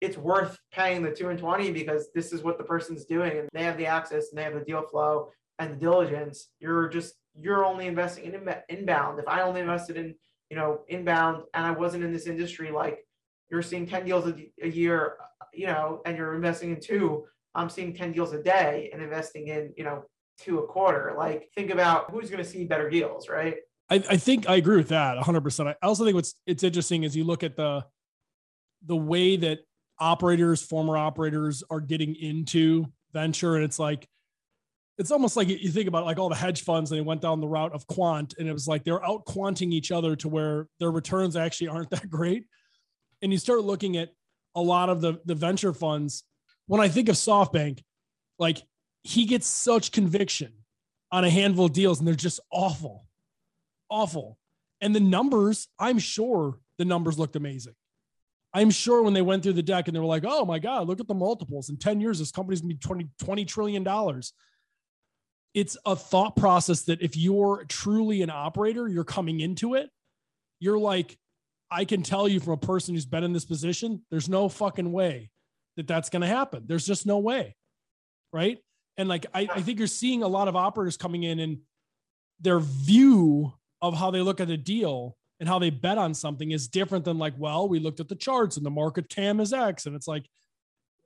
it's 0.00 0.16
worth 0.16 0.56
paying 0.72 1.02
the 1.02 1.10
two 1.10 1.28
and 1.28 1.38
20 1.38 1.72
because 1.72 2.10
this 2.14 2.32
is 2.32 2.42
what 2.42 2.58
the 2.58 2.64
person's 2.64 3.04
doing 3.04 3.36
and 3.36 3.48
they 3.52 3.64
have 3.64 3.76
the 3.76 3.86
access 3.86 4.30
and 4.30 4.38
they 4.38 4.44
have 4.44 4.54
the 4.54 4.60
deal 4.60 4.82
flow 4.82 5.30
and 5.58 5.72
the 5.72 5.76
diligence. 5.76 6.48
You're 6.60 6.88
just, 6.88 7.14
you're 7.34 7.64
only 7.64 7.86
investing 7.86 8.32
in 8.32 8.54
inbound. 8.68 9.18
If 9.18 9.28
I 9.28 9.42
only 9.42 9.60
invested 9.60 9.96
in, 9.96 10.14
you 10.48 10.56
know, 10.56 10.80
inbound 10.88 11.42
and 11.54 11.66
I 11.66 11.72
wasn't 11.72 12.04
in 12.04 12.12
this 12.12 12.26
industry, 12.26 12.70
like 12.70 13.00
you're 13.50 13.62
seeing 13.62 13.86
10 13.86 14.06
deals 14.06 14.26
a, 14.28 14.34
a 14.62 14.68
year, 14.68 15.16
you 15.52 15.66
know, 15.66 16.02
and 16.06 16.16
you're 16.16 16.34
investing 16.34 16.70
in 16.70 16.80
two, 16.80 17.26
I'm 17.54 17.68
seeing 17.68 17.94
10 17.94 18.12
deals 18.12 18.32
a 18.32 18.42
day 18.42 18.90
and 18.92 19.02
investing 19.02 19.48
in, 19.48 19.74
you 19.76 19.84
know, 19.84 20.04
two 20.40 20.58
a 20.60 20.66
quarter. 20.66 21.14
Like 21.16 21.50
think 21.54 21.70
about 21.70 22.10
who's 22.10 22.30
going 22.30 22.42
to 22.42 22.48
see 22.48 22.64
better 22.64 22.88
deals, 22.90 23.28
right? 23.28 23.56
I, 23.88 23.96
I 24.10 24.16
think 24.16 24.48
I 24.48 24.56
agree 24.56 24.76
with 24.76 24.88
that 24.88 25.18
100%. 25.18 25.66
I 25.66 25.86
also 25.86 26.04
think 26.04 26.14
what's 26.14 26.34
it's 26.46 26.62
interesting 26.62 27.02
is 27.02 27.16
you 27.16 27.24
look 27.24 27.42
at 27.42 27.56
the 27.56 27.84
the 28.86 28.96
way 28.96 29.36
that 29.36 29.60
operators, 29.98 30.62
former 30.62 30.96
operators 30.96 31.62
are 31.70 31.80
getting 31.80 32.14
into 32.16 32.86
venture 33.12 33.56
and 33.56 33.64
it's 33.64 33.78
like 33.78 34.08
it's 34.96 35.10
almost 35.10 35.34
like 35.34 35.48
you 35.48 35.70
think 35.70 35.88
about 35.88 36.04
like 36.04 36.18
all 36.18 36.28
the 36.28 36.34
hedge 36.34 36.62
funds 36.62 36.90
and 36.90 36.98
they 37.00 37.04
went 37.04 37.22
down 37.22 37.40
the 37.40 37.48
route 37.48 37.72
of 37.72 37.86
quant 37.86 38.34
and 38.38 38.46
it 38.46 38.52
was 38.52 38.68
like 38.68 38.84
they're 38.84 39.04
out 39.04 39.24
quanting 39.24 39.72
each 39.72 39.90
other 39.90 40.14
to 40.14 40.28
where 40.28 40.66
their 40.78 40.90
returns 40.90 41.36
actually 41.36 41.68
aren't 41.68 41.90
that 41.90 42.08
great. 42.08 42.44
And 43.22 43.32
you 43.32 43.38
start 43.38 43.62
looking 43.62 43.96
at 43.96 44.10
a 44.54 44.60
lot 44.60 44.88
of 44.88 45.00
the 45.00 45.18
the 45.24 45.34
venture 45.34 45.72
funds. 45.72 46.24
When 46.66 46.80
I 46.80 46.88
think 46.88 47.08
of 47.08 47.16
SoftBank, 47.16 47.82
like 48.38 48.62
he 49.02 49.24
gets 49.24 49.46
such 49.46 49.92
conviction 49.92 50.52
on 51.12 51.24
a 51.24 51.30
handful 51.30 51.66
of 51.66 51.72
deals 51.72 51.98
and 51.98 52.06
they're 52.06 52.14
just 52.14 52.40
awful 52.52 53.06
awful. 53.90 54.38
And 54.80 54.94
the 54.94 55.00
numbers, 55.00 55.68
I'm 55.78 55.98
sure 55.98 56.58
the 56.78 56.84
numbers 56.84 57.18
looked 57.18 57.36
amazing. 57.36 57.74
I'm 58.54 58.70
sure 58.70 59.02
when 59.02 59.14
they 59.14 59.22
went 59.22 59.42
through 59.42 59.52
the 59.52 59.62
deck 59.62 59.86
and 59.86 59.94
they 59.94 60.00
were 60.00 60.06
like, 60.06 60.24
oh 60.26 60.44
my 60.44 60.58
God, 60.58 60.88
look 60.88 61.00
at 61.00 61.06
the 61.08 61.14
multiples. 61.14 61.68
In 61.68 61.76
10 61.76 62.00
years, 62.00 62.18
this 62.18 62.32
company's 62.32 62.62
gonna 62.62 62.74
be 62.74 62.80
20, 62.80 63.08
20 63.22 63.44
trillion 63.44 63.84
dollars. 63.84 64.32
It's 65.52 65.76
a 65.84 65.94
thought 65.94 66.36
process 66.36 66.82
that 66.82 67.02
if 67.02 67.16
you're 67.16 67.64
truly 67.68 68.22
an 68.22 68.30
operator, 68.30 68.88
you're 68.88 69.04
coming 69.04 69.40
into 69.40 69.74
it, 69.74 69.90
you're 70.60 70.78
like, 70.78 71.18
I 71.70 71.84
can 71.84 72.02
tell 72.02 72.28
you 72.28 72.40
from 72.40 72.54
a 72.54 72.56
person 72.56 72.94
who's 72.94 73.06
been 73.06 73.24
in 73.24 73.32
this 73.32 73.44
position, 73.44 74.02
there's 74.10 74.28
no 74.28 74.48
fucking 74.48 74.90
way 74.90 75.30
that 75.76 75.86
that's 75.86 76.08
going 76.08 76.22
to 76.22 76.28
happen. 76.28 76.64
There's 76.66 76.86
just 76.86 77.06
no 77.06 77.18
way. 77.18 77.56
Right. 78.32 78.58
And 79.00 79.08
like, 79.08 79.24
I, 79.32 79.48
I 79.50 79.62
think 79.62 79.78
you're 79.78 79.88
seeing 79.88 80.22
a 80.22 80.28
lot 80.28 80.46
of 80.46 80.54
operators 80.54 80.98
coming 80.98 81.22
in 81.22 81.38
and 81.40 81.60
their 82.38 82.60
view 82.60 83.54
of 83.80 83.96
how 83.96 84.10
they 84.10 84.20
look 84.20 84.40
at 84.40 84.50
a 84.50 84.58
deal 84.58 85.16
and 85.40 85.48
how 85.48 85.58
they 85.58 85.70
bet 85.70 85.96
on 85.96 86.12
something 86.12 86.50
is 86.50 86.68
different 86.68 87.06
than 87.06 87.16
like, 87.16 87.32
well, 87.38 87.66
we 87.66 87.78
looked 87.78 88.00
at 88.00 88.08
the 88.08 88.14
charts 88.14 88.58
and 88.58 88.66
the 88.66 88.70
market 88.70 89.08
TAM 89.08 89.40
is 89.40 89.54
X. 89.54 89.86
And 89.86 89.96
it's 89.96 90.06
like, 90.06 90.26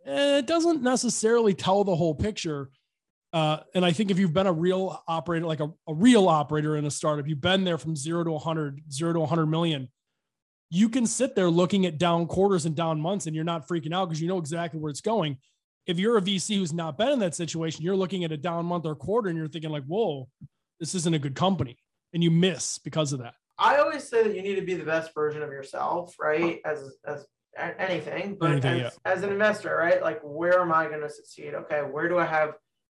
eh, 0.07 0.39
it 0.39 0.47
doesn't 0.49 0.83
necessarily 0.83 1.55
tell 1.55 1.85
the 1.85 1.95
whole 1.95 2.17
picture. 2.17 2.71
Uh, 3.33 3.59
and 3.77 3.85
I 3.85 3.93
think 3.93 4.11
if 4.11 4.19
you've 4.19 4.35
been 4.35 4.49
a 4.49 4.53
real 4.53 5.01
operator, 5.07 5.47
like 5.47 5.61
a, 5.61 5.73
a 5.87 5.95
real 5.95 6.29
operator 6.29 6.77
in 6.77 6.87
a 6.87 6.91
startup, 6.91 7.29
you've 7.29 7.41
been 7.41 7.63
there 7.63 7.79
from 7.79 7.95
zero 7.95 8.25
to 8.25 8.33
100, 8.33 8.93
zero 8.93 9.13
to 9.13 9.21
100 9.21 9.47
million, 9.47 9.89
you 10.69 10.89
can 10.89 11.07
sit 11.07 11.37
there 11.37 11.49
looking 11.49 11.87
at 11.87 11.97
down 11.97 12.27
quarters 12.27 12.67
and 12.67 12.75
down 12.75 13.01
months 13.01 13.29
and 13.29 13.37
you're 13.37 13.45
not 13.45 13.69
freaking 13.69 13.95
out 13.95 14.09
because 14.09 14.21
you 14.21 14.27
know 14.27 14.39
exactly 14.39 14.81
where 14.81 14.91
it's 14.91 15.01
going. 15.01 15.39
If 15.87 15.99
you're 15.99 16.17
a 16.17 16.23
VC 16.23 16.57
who's 16.57 16.73
not 16.73 16.97
been 16.97 17.09
in 17.09 17.19
that 17.21 17.35
situation, 17.35 17.85
you're 17.85 17.97
looking 17.97 18.25
at 18.25 18.33
a 18.33 18.37
down 18.37 18.67
month 18.67 18.87
or 18.87 18.95
quarter 18.95 19.29
and 19.29 19.37
you're 19.37 19.49
thinking, 19.49 19.71
like, 19.71 19.85
whoa, 19.85 20.29
this 20.81 20.95
isn't 20.95 21.15
a 21.15 21.19
good 21.19 21.35
company. 21.35 21.79
And 22.13 22.23
you 22.23 22.31
miss 22.31 22.79
because 22.79 23.13
of 23.13 23.21
that. 23.21 23.35
I 23.59 23.77
always 23.77 24.09
say 24.09 24.23
that 24.23 24.35
you 24.35 24.43
need 24.43 24.57
to 24.57 24.63
be 24.63 24.75
the 24.75 24.85
best 24.85 25.15
version 25.15 25.43
of 25.43 25.51
yourself, 25.51 26.15
right? 26.19 26.61
As 26.65 26.97
as 27.07 27.27
anything, 27.79 28.37
but 28.39 28.51
anything, 28.51 28.81
as, 28.81 28.99
yeah. 29.05 29.13
as 29.13 29.23
an 29.23 29.31
investor, 29.31 29.77
right? 29.77 30.03
Like, 30.03 30.21
where 30.23 30.61
am 30.61 30.73
I 30.73 30.87
going 30.89 31.03
to 31.03 31.11
succeed? 31.11 31.55
Okay, 31.55 31.81
where 31.81 32.09
do 32.09 32.19
I 32.19 32.25
have 32.25 32.55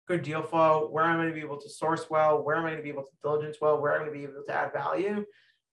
good 0.09 0.23
deal 0.23 0.43
flow? 0.43 0.89
Where 0.91 1.05
am 1.05 1.13
I 1.13 1.25
going 1.25 1.29
to 1.29 1.35
be 1.35 1.45
able 1.45 1.61
to 1.61 1.69
source 1.69 2.09
well? 2.09 2.43
Where 2.43 2.57
am 2.57 2.65
I 2.65 2.71
going 2.71 2.79
to 2.79 2.83
be 2.83 2.91
able 2.91 3.03
to 3.03 3.11
diligence 3.23 3.59
well? 3.61 3.81
Where 3.81 3.93
am 3.93 4.03
I 4.03 4.05
going 4.05 4.13
to 4.13 4.19
be 4.19 4.33
able 4.33 4.45
to 4.47 4.55
add 4.55 4.73
value? 4.73 5.25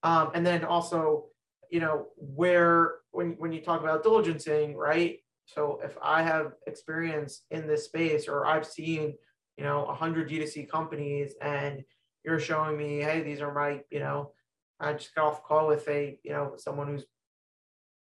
Um, 0.01 0.31
and 0.33 0.45
then 0.45 0.65
also, 0.65 1.27
you 1.69 1.79
know, 1.79 2.07
where 2.17 2.95
when 3.11 3.35
when 3.37 3.51
you 3.53 3.61
talk 3.61 3.81
about 3.81 4.03
diligencing, 4.03 4.75
right? 4.75 5.19
So 5.45 5.79
if 5.83 5.97
I 6.01 6.23
have 6.23 6.53
experience 6.67 7.43
in 7.51 7.67
this 7.67 7.85
space, 7.85 8.27
or 8.27 8.45
I've 8.45 8.65
seen, 8.65 9.15
you 9.57 9.63
know, 9.63 9.85
a 9.85 9.93
hundred 9.93 10.29
D2C 10.29 10.69
companies, 10.69 11.33
and 11.41 11.83
you're 12.23 12.39
showing 12.39 12.77
me, 12.77 12.99
hey, 12.99 13.21
these 13.21 13.41
are 13.41 13.53
my, 13.53 13.81
you 13.91 13.99
know, 13.99 14.31
I 14.79 14.93
just 14.93 15.13
got 15.15 15.25
off 15.25 15.43
call 15.43 15.67
with 15.67 15.87
a, 15.87 16.17
you 16.23 16.31
know, 16.31 16.53
someone 16.57 16.87
who's 16.87 17.05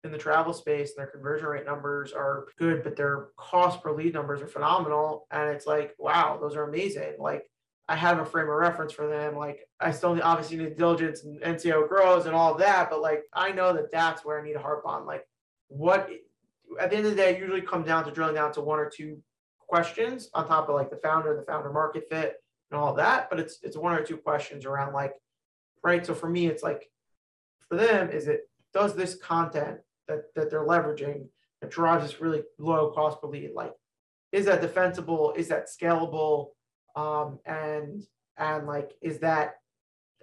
in 0.05 0.13
the 0.13 0.19
travel 0.19 0.53
space 0.53 0.91
and 0.91 0.99
their 0.99 1.11
conversion 1.11 1.47
rate 1.47 1.65
numbers 1.65 2.13
are 2.13 2.47
good, 2.59 2.85
but 2.85 2.95
their 2.95 3.29
cost 3.39 3.83
per 3.83 3.93
lead 3.93 4.13
numbers 4.13 4.43
are 4.43 4.47
phenomenal. 4.47 5.27
And 5.31 5.51
it's 5.51 5.67
like, 5.67 5.95
wow, 5.99 6.39
those 6.41 6.57
are 6.57 6.69
amazing. 6.69 7.15
Like 7.19 7.45
I 7.89 7.97
have 7.97 8.19
a 8.19 8.25
frame 8.25 8.49
of 8.49 8.55
reference 8.55 8.93
for 8.93 9.07
them. 9.09 9.37
Like 9.37 9.61
I 9.81 9.91
still 9.91 10.19
obviously 10.23 10.59
need 10.59 10.77
diligence 10.77 11.25
and 11.25 11.41
NCO 11.41 11.89
grows 11.89 12.27
and 12.27 12.35
all 12.35 12.53
of 12.53 12.61
that, 12.61 12.91
but 12.91 13.01
like 13.01 13.23
I 13.33 13.53
know 13.53 13.73
that 13.73 13.91
that's 13.91 14.25
where 14.25 14.39
I 14.39 14.45
need 14.45 14.57
a 14.57 14.61
harp 14.61 14.85
on. 14.87 15.07
Like 15.07 15.25
what 15.69 16.11
at 16.81 16.91
the 16.91 16.97
end 16.97 17.07
of 17.07 17.13
the 17.13 17.17
day, 17.17 17.39
usually 17.39 17.61
comes 17.61 17.87
down 17.87 18.05
to 18.05 18.11
drilling 18.11 18.35
down 18.35 18.53
to 18.53 18.61
one 18.61 18.79
or 18.79 18.91
two 18.91 19.23
questions 19.59 20.31
on 20.35 20.47
top 20.47 20.69
of 20.69 20.75
like 20.75 20.91
the 20.91 20.97
founder, 20.97 21.37
the 21.37 21.51
founder 21.51 21.73
market 21.73 22.05
fit, 22.11 22.37
and 22.71 22.81
all 22.81 22.91
of 22.91 22.97
that. 22.97 23.31
But 23.31 23.41
it's 23.41 23.59
it's 23.63 23.77
one 23.77 23.95
or 23.95 24.03
two 24.03 24.17
questions 24.17 24.65
around 24.65 24.93
like, 24.93 25.15
right. 25.83 26.05
So 26.05 26.15
for 26.15 26.29
me, 26.29 26.47
it's 26.47 26.63
like 26.63 26.89
for 27.69 27.77
them, 27.77 28.11
is 28.11 28.29
it 28.29 28.49
does 28.73 28.95
this 28.95 29.17
content 29.17 29.79
that, 30.09 30.25
that 30.35 30.51
they're 30.51 30.67
leveraging 30.67 31.27
that 31.61 31.71
drives 31.71 32.05
this 32.05 32.21
really 32.21 32.43
low 32.59 32.91
cost 32.91 33.21
per 33.21 33.29
lead. 33.29 33.53
Like, 33.55 33.73
is 34.33 34.47
that 34.47 34.61
defensible? 34.61 35.33
Is 35.37 35.49
that 35.49 35.69
scalable? 35.69 36.49
Um, 36.97 37.39
and 37.47 38.03
and 38.37 38.67
like, 38.67 38.93
is 39.01 39.21
that 39.21 39.55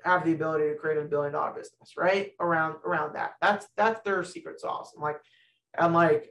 have 0.03 0.25
the 0.25 0.33
ability 0.33 0.69
to 0.69 0.75
create 0.75 0.97
a 0.97 1.01
billion 1.05 1.33
dollar 1.33 1.51
business, 1.51 1.93
right? 1.97 2.31
Around 2.39 2.77
around 2.85 3.13
that. 3.15 3.33
That's 3.41 3.67
that's 3.77 4.01
their 4.01 4.23
secret 4.23 4.59
sauce. 4.59 4.91
And 4.93 5.03
like, 5.03 5.19
and 5.77 5.93
like 5.93 6.29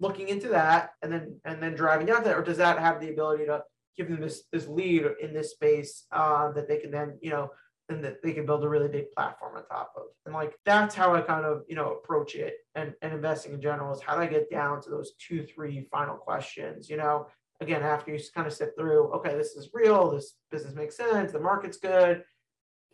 looking 0.00 0.28
into 0.28 0.48
that 0.48 0.90
and 1.02 1.12
then 1.12 1.40
and 1.44 1.62
then 1.62 1.74
driving 1.74 2.06
down 2.06 2.22
to 2.22 2.28
that, 2.28 2.36
or 2.36 2.42
does 2.42 2.58
that 2.58 2.78
have 2.78 3.00
the 3.00 3.10
ability 3.10 3.46
to 3.46 3.62
give 3.96 4.08
them 4.08 4.20
this 4.20 4.44
this 4.52 4.66
lead 4.66 5.04
in 5.20 5.32
this 5.32 5.52
space 5.52 6.06
uh, 6.12 6.52
that 6.52 6.68
they 6.68 6.78
can 6.78 6.90
then, 6.90 7.18
you 7.20 7.30
know, 7.30 7.50
and 7.88 8.02
that 8.04 8.22
they 8.22 8.32
can 8.32 8.46
build 8.46 8.64
a 8.64 8.68
really 8.68 8.88
big 8.88 9.10
platform 9.12 9.56
on 9.56 9.66
top 9.66 9.92
of. 9.96 10.04
And 10.24 10.34
like 10.34 10.54
that's 10.64 10.94
how 10.94 11.14
I 11.14 11.20
kind 11.20 11.44
of, 11.44 11.62
you 11.68 11.76
know, 11.76 11.92
approach 11.92 12.34
it 12.34 12.54
and, 12.74 12.92
and 13.02 13.12
investing 13.12 13.52
in 13.52 13.60
general 13.60 13.92
is 13.92 14.02
how 14.02 14.16
do 14.16 14.22
I 14.22 14.26
get 14.26 14.50
down 14.50 14.82
to 14.82 14.90
those 14.90 15.12
two, 15.18 15.44
three 15.44 15.86
final 15.90 16.16
questions, 16.16 16.90
you 16.90 16.96
know, 16.96 17.26
again, 17.60 17.82
after 17.82 18.12
you 18.12 18.20
kind 18.34 18.46
of 18.46 18.52
sit 18.52 18.72
through, 18.76 19.12
okay, 19.14 19.34
this 19.36 19.52
is 19.52 19.70
real, 19.72 20.10
this 20.10 20.34
business 20.50 20.74
makes 20.74 20.96
sense, 20.96 21.32
the 21.32 21.40
market's 21.40 21.78
good, 21.78 22.22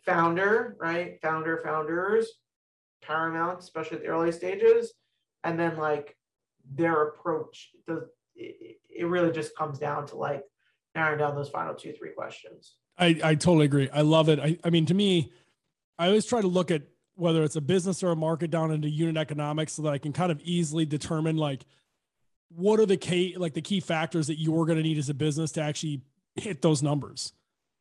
founder, 0.05 0.75
right? 0.79 1.19
Founder, 1.21 1.59
founders, 1.63 2.29
paramount, 3.01 3.59
especially 3.59 3.97
at 3.97 4.03
the 4.03 4.09
early 4.09 4.31
stages. 4.31 4.93
And 5.43 5.59
then 5.59 5.77
like 5.77 6.15
their 6.71 7.07
approach 7.07 7.71
does 7.87 8.03
it, 8.35 8.77
really 9.05 9.31
just 9.31 9.55
comes 9.55 9.79
down 9.79 10.07
to 10.07 10.15
like 10.15 10.43
narrowing 10.95 11.19
down 11.19 11.35
those 11.35 11.49
final 11.49 11.73
two, 11.73 11.93
three 11.93 12.11
questions. 12.11 12.75
I, 12.97 13.19
I 13.23 13.35
totally 13.35 13.65
agree. 13.65 13.89
I 13.89 14.01
love 14.01 14.29
it. 14.29 14.39
I, 14.39 14.57
I 14.63 14.69
mean, 14.69 14.85
to 14.85 14.93
me, 14.93 15.31
I 15.97 16.07
always 16.07 16.25
try 16.25 16.41
to 16.41 16.47
look 16.47 16.71
at 16.71 16.83
whether 17.15 17.43
it's 17.43 17.55
a 17.55 17.61
business 17.61 18.03
or 18.03 18.11
a 18.11 18.15
market 18.15 18.49
down 18.49 18.71
into 18.71 18.89
unit 18.89 19.17
economics 19.17 19.73
so 19.73 19.83
that 19.83 19.93
I 19.93 19.97
can 19.97 20.13
kind 20.13 20.31
of 20.31 20.41
easily 20.41 20.85
determine 20.85 21.37
like 21.37 21.65
what 22.49 22.79
are 22.79 22.85
the 22.85 22.97
key 22.97 23.35
like 23.37 23.53
the 23.53 23.61
key 23.61 23.79
factors 23.79 24.27
that 24.27 24.39
you're 24.39 24.65
going 24.65 24.77
to 24.77 24.83
need 24.83 24.97
as 24.97 25.09
a 25.09 25.13
business 25.13 25.51
to 25.53 25.61
actually 25.61 26.01
hit 26.35 26.61
those 26.61 26.81
numbers. 26.81 27.33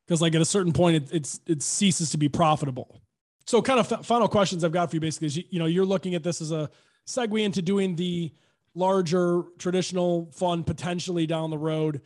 Because 0.06 0.20
like 0.20 0.34
at 0.34 0.40
a 0.40 0.46
certain 0.46 0.72
point, 0.72 0.96
it, 0.96 1.12
it's 1.12 1.40
it 1.46 1.62
ceases 1.62 2.10
to 2.10 2.18
be 2.18 2.28
profitable. 2.28 3.00
So 3.46 3.62
kind 3.62 3.80
of 3.80 3.90
f- 3.92 4.04
final 4.04 4.28
questions 4.28 4.64
I've 4.64 4.72
got 4.72 4.90
for 4.90 4.96
you 4.96 5.00
basically 5.00 5.26
is 5.26 5.36
you, 5.36 5.44
you 5.50 5.58
know 5.58 5.66
you're 5.66 5.84
looking 5.84 6.14
at 6.14 6.22
this 6.22 6.40
as 6.40 6.52
a 6.52 6.70
segue 7.06 7.42
into 7.42 7.62
doing 7.62 7.96
the 7.96 8.32
larger 8.74 9.42
traditional 9.58 10.30
fund 10.32 10.66
potentially 10.66 11.26
down 11.26 11.50
the 11.50 11.58
road. 11.58 12.00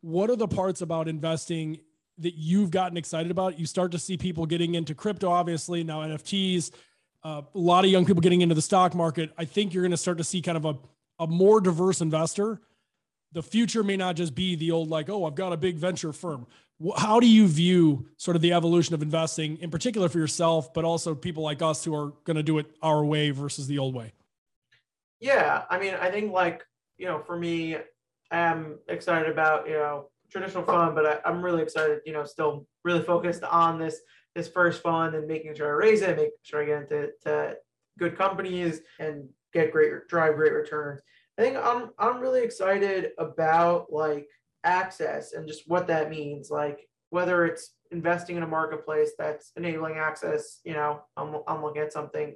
What 0.00 0.30
are 0.30 0.36
the 0.36 0.48
parts 0.48 0.80
about 0.80 1.08
investing 1.08 1.80
that 2.18 2.34
you've 2.34 2.70
gotten 2.70 2.96
excited 2.96 3.30
about? 3.30 3.58
You 3.58 3.66
start 3.66 3.92
to 3.92 3.98
see 3.98 4.16
people 4.16 4.46
getting 4.46 4.74
into 4.74 4.94
crypto, 4.94 5.30
obviously, 5.30 5.84
now 5.84 6.00
NFTs, 6.00 6.70
uh, 7.24 7.42
a 7.54 7.58
lot 7.58 7.84
of 7.84 7.90
young 7.90 8.04
people 8.04 8.20
getting 8.20 8.40
into 8.40 8.54
the 8.54 8.62
stock 8.62 8.94
market. 8.94 9.32
I 9.38 9.44
think 9.44 9.74
you're 9.74 9.82
going 9.82 9.92
to 9.92 9.96
start 9.96 10.18
to 10.18 10.24
see 10.24 10.42
kind 10.42 10.56
of 10.56 10.64
a, 10.64 10.76
a 11.20 11.26
more 11.26 11.60
diverse 11.60 12.00
investor. 12.00 12.60
The 13.32 13.42
future 13.42 13.82
may 13.82 13.96
not 13.96 14.16
just 14.16 14.34
be 14.34 14.56
the 14.56 14.72
old, 14.72 14.90
like, 14.90 15.08
oh, 15.08 15.24
I've 15.24 15.34
got 15.34 15.52
a 15.52 15.56
big 15.56 15.76
venture 15.76 16.12
firm. 16.12 16.46
How 16.96 17.20
do 17.20 17.28
you 17.28 17.46
view 17.46 18.08
sort 18.16 18.34
of 18.34 18.42
the 18.42 18.52
evolution 18.52 18.94
of 18.94 19.02
investing, 19.02 19.56
in 19.58 19.70
particular 19.70 20.08
for 20.08 20.18
yourself, 20.18 20.74
but 20.74 20.84
also 20.84 21.14
people 21.14 21.44
like 21.44 21.62
us 21.62 21.84
who 21.84 21.94
are 21.94 22.12
going 22.24 22.36
to 22.36 22.42
do 22.42 22.58
it 22.58 22.66
our 22.82 23.04
way 23.04 23.30
versus 23.30 23.68
the 23.68 23.78
old 23.78 23.94
way? 23.94 24.12
Yeah, 25.22 25.62
I 25.70 25.78
mean, 25.78 25.94
I 25.94 26.10
think 26.10 26.32
like 26.32 26.64
you 26.98 27.06
know, 27.06 27.20
for 27.20 27.38
me, 27.38 27.76
I'm 28.32 28.78
excited 28.88 29.30
about 29.30 29.68
you 29.68 29.74
know 29.74 30.08
traditional 30.30 30.64
fund, 30.64 30.96
but 30.96 31.22
I, 31.24 31.30
am 31.30 31.42
really 31.42 31.62
excited, 31.62 32.00
you 32.04 32.12
know, 32.12 32.24
still 32.24 32.66
really 32.84 33.02
focused 33.02 33.44
on 33.44 33.78
this 33.78 34.00
this 34.34 34.48
first 34.48 34.82
fund 34.82 35.14
and 35.14 35.28
making 35.28 35.54
sure 35.54 35.68
I 35.68 35.86
raise 35.86 36.02
it, 36.02 36.16
making 36.16 36.32
sure 36.42 36.62
I 36.62 36.66
get 36.66 36.82
into 36.82 37.10
to 37.24 37.54
good 38.00 38.18
companies 38.18 38.80
and 38.98 39.28
get 39.52 39.70
great 39.70 39.92
drive 40.08 40.34
great 40.34 40.54
returns. 40.54 41.00
I 41.38 41.42
think 41.42 41.56
I'm 41.56 41.90
I'm 42.00 42.18
really 42.20 42.42
excited 42.42 43.10
about 43.16 43.92
like 43.92 44.26
access 44.64 45.34
and 45.34 45.46
just 45.46 45.68
what 45.68 45.86
that 45.86 46.10
means. 46.10 46.50
Like 46.50 46.88
whether 47.10 47.46
it's 47.46 47.74
investing 47.92 48.38
in 48.38 48.42
a 48.42 48.48
marketplace 48.48 49.12
that's 49.16 49.52
enabling 49.56 49.98
access, 49.98 50.58
you 50.64 50.72
know, 50.72 51.02
I'm 51.16 51.36
I'm 51.46 51.62
looking 51.62 51.82
at 51.82 51.92
something 51.92 52.34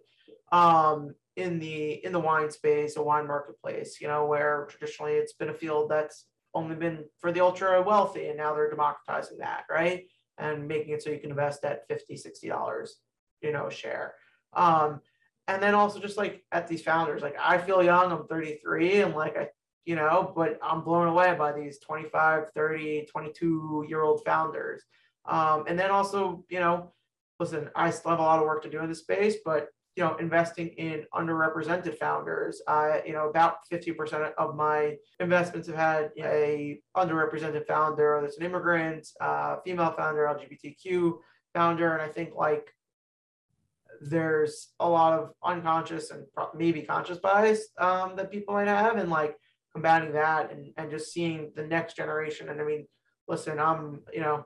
um 0.52 1.12
in 1.36 1.58
the 1.58 2.04
in 2.04 2.12
the 2.12 2.20
wine 2.20 2.50
space, 2.50 2.96
a 2.96 3.02
wine 3.02 3.26
marketplace, 3.26 4.00
you 4.00 4.08
know, 4.08 4.26
where 4.26 4.66
traditionally 4.70 5.12
it's 5.12 5.34
been 5.34 5.50
a 5.50 5.54
field 5.54 5.90
that's 5.90 6.26
only 6.54 6.74
been 6.74 7.04
for 7.20 7.30
the 7.30 7.40
ultra 7.40 7.82
wealthy 7.82 8.28
and 8.28 8.38
now 8.38 8.54
they're 8.54 8.70
democratizing 8.70 9.38
that 9.38 9.64
right? 9.70 10.06
And 10.38 10.66
making 10.68 10.94
it 10.94 11.02
so 11.02 11.10
you 11.10 11.18
can 11.18 11.30
invest 11.30 11.64
at 11.64 11.86
50 11.88 12.16
60 12.16 12.48
dollars 12.48 12.96
you 13.42 13.52
know 13.52 13.68
share. 13.68 14.14
Um 14.54 15.00
and 15.48 15.62
then 15.62 15.74
also 15.74 16.00
just 16.00 16.16
like 16.16 16.42
at 16.50 16.66
these 16.66 16.82
founders 16.82 17.22
like 17.22 17.36
i 17.40 17.56
feel 17.56 17.80
young 17.82 18.10
i'm 18.10 18.26
33 18.26 19.02
and 19.02 19.14
like 19.14 19.36
i 19.36 19.48
you 19.84 19.94
know 19.94 20.32
but 20.34 20.58
i'm 20.60 20.82
blown 20.82 21.06
away 21.06 21.34
by 21.38 21.52
these 21.52 21.78
25 21.78 22.50
30 22.52 23.06
22 23.10 23.84
year 23.88 24.02
old 24.02 24.24
founders. 24.24 24.82
Um 25.26 25.64
and 25.68 25.78
then 25.78 25.90
also 25.90 26.44
you 26.48 26.60
know 26.60 26.92
listen 27.38 27.68
i 27.76 27.90
still 27.90 28.12
have 28.12 28.20
a 28.20 28.22
lot 28.22 28.38
of 28.38 28.46
work 28.46 28.62
to 28.62 28.70
do 28.70 28.80
in 28.80 28.88
this 28.88 29.00
space 29.00 29.36
but 29.44 29.68
you 29.96 30.04
know, 30.04 30.14
investing 30.16 30.68
in 30.68 31.06
underrepresented 31.14 31.98
founders. 31.98 32.60
Uh, 32.68 32.98
you 33.06 33.14
know, 33.14 33.28
about 33.30 33.56
50% 33.72 34.32
of 34.36 34.54
my 34.54 34.96
investments 35.20 35.68
have 35.68 35.76
had 35.76 36.10
a 36.18 36.78
underrepresented 36.94 37.66
founder 37.66 38.18
that's 38.22 38.36
an 38.36 38.44
immigrant, 38.44 39.08
uh, 39.22 39.56
female 39.64 39.92
founder, 39.96 40.24
LGBTQ 40.26 41.14
founder. 41.54 41.94
And 41.94 42.02
I 42.02 42.08
think 42.08 42.34
like 42.34 42.70
there's 44.02 44.74
a 44.80 44.88
lot 44.88 45.18
of 45.18 45.32
unconscious 45.42 46.10
and 46.10 46.26
maybe 46.54 46.82
conscious 46.82 47.18
bias 47.18 47.68
um, 47.78 48.16
that 48.16 48.30
people 48.30 48.52
might 48.52 48.68
have 48.68 48.98
and 48.98 49.08
like 49.08 49.34
combating 49.72 50.12
that 50.12 50.52
and, 50.52 50.74
and 50.76 50.90
just 50.90 51.10
seeing 51.10 51.52
the 51.56 51.66
next 51.66 51.96
generation. 51.96 52.50
And 52.50 52.60
I 52.60 52.64
mean, 52.64 52.86
listen, 53.28 53.58
I'm, 53.58 54.02
you 54.12 54.20
know, 54.20 54.44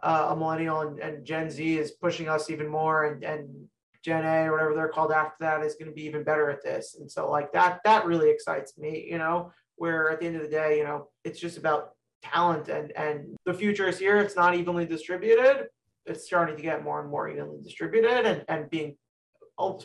uh, 0.00 0.28
a 0.30 0.36
millennial 0.36 0.80
and, 0.82 1.00
and 1.00 1.24
Gen 1.24 1.50
Z 1.50 1.78
is 1.78 1.92
pushing 1.92 2.28
us 2.28 2.50
even 2.50 2.68
more 2.68 3.04
and, 3.04 3.24
and 3.24 3.68
Gen 4.04 4.24
A 4.24 4.48
or 4.48 4.52
whatever 4.52 4.74
they're 4.74 4.88
called 4.88 5.12
after 5.12 5.36
that 5.40 5.62
is 5.62 5.74
going 5.74 5.88
to 5.88 5.94
be 5.94 6.04
even 6.04 6.24
better 6.24 6.50
at 6.50 6.62
this. 6.62 6.96
And 6.98 7.10
so 7.10 7.30
like 7.30 7.52
that, 7.52 7.80
that 7.84 8.06
really 8.06 8.30
excites 8.30 8.76
me, 8.78 9.08
you 9.10 9.18
know, 9.18 9.52
where 9.76 10.10
at 10.10 10.20
the 10.20 10.26
end 10.26 10.36
of 10.36 10.42
the 10.42 10.48
day, 10.48 10.78
you 10.78 10.84
know, 10.84 11.08
it's 11.24 11.40
just 11.40 11.58
about 11.58 11.90
talent 12.22 12.68
and, 12.68 12.92
and 12.92 13.36
the 13.46 13.54
future 13.54 13.88
is 13.88 13.98
here. 13.98 14.18
It's 14.18 14.36
not 14.36 14.54
evenly 14.54 14.86
distributed. 14.86 15.66
It's 16.06 16.24
starting 16.24 16.56
to 16.56 16.62
get 16.62 16.82
more 16.82 17.00
and 17.00 17.10
more 17.10 17.28
evenly 17.28 17.60
distributed 17.62 18.26
and, 18.26 18.44
and 18.48 18.70
being 18.70 18.96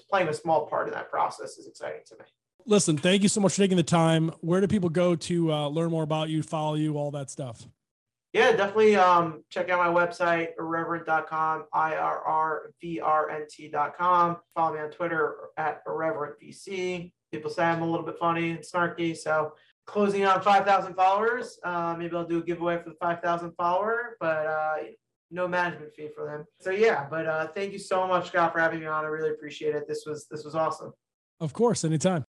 playing 0.09 0.27
a 0.27 0.33
small 0.33 0.65
part 0.65 0.87
in 0.87 0.93
that 0.93 1.09
process 1.11 1.57
is 1.57 1.67
exciting 1.67 2.01
to 2.07 2.15
me. 2.15 2.25
Listen, 2.65 2.97
thank 2.97 3.23
you 3.23 3.29
so 3.29 3.39
much 3.39 3.53
for 3.53 3.59
taking 3.59 3.77
the 3.77 3.83
time. 3.83 4.31
Where 4.41 4.59
do 4.59 4.67
people 4.67 4.89
go 4.89 5.15
to 5.15 5.53
uh, 5.53 5.67
learn 5.69 5.91
more 5.91 6.03
about 6.03 6.29
you, 6.29 6.43
follow 6.43 6.75
you, 6.75 6.97
all 6.97 7.11
that 7.11 7.29
stuff? 7.29 7.65
Yeah, 8.33 8.51
definitely 8.51 8.95
um, 8.97 9.43
check 9.49 9.69
out 9.69 9.79
my 9.79 10.05
website, 10.05 10.49
irrvrnt.com, 10.59 11.65
I 11.73 11.95
R 11.95 12.19
R 12.19 12.71
V 12.81 12.99
R 12.99 13.29
N 13.29 13.45
T.com. 13.49 14.37
Follow 14.53 14.73
me 14.73 14.81
on 14.81 14.91
Twitter 14.91 15.35
at 15.57 15.85
irrvrntvc. 15.85 17.11
People 17.31 17.49
say 17.49 17.63
I'm 17.63 17.81
a 17.81 17.89
little 17.89 18.05
bit 18.05 18.17
funny 18.19 18.51
and 18.51 18.59
snarky. 18.59 19.15
So 19.15 19.53
closing 19.85 20.25
on 20.25 20.41
5,000 20.41 20.93
followers. 20.93 21.57
Uh, 21.63 21.95
maybe 21.97 22.15
I'll 22.15 22.27
do 22.27 22.39
a 22.39 22.43
giveaway 22.43 22.77
for 22.81 22.89
the 22.89 22.95
5,000 23.01 23.53
follower, 23.53 24.17
but 24.19 24.45
uh, 24.45 24.75
no 25.31 25.47
management 25.47 25.93
fee 25.93 26.09
for 26.13 26.25
them. 26.25 26.45
So 26.61 26.69
yeah, 26.69 27.07
but 27.09 27.25
uh, 27.25 27.47
thank 27.47 27.73
you 27.73 27.79
so 27.79 28.07
much, 28.07 28.27
Scott, 28.27 28.53
for 28.53 28.59
having 28.59 28.81
me 28.81 28.85
on. 28.85 29.03
I 29.03 29.07
really 29.07 29.29
appreciate 29.29 29.75
it. 29.75 29.87
This 29.87 30.03
was 30.05 30.27
this 30.29 30.43
was 30.43 30.55
awesome. 30.55 30.93
Of 31.39 31.53
course, 31.53 31.83
anytime. 31.83 32.25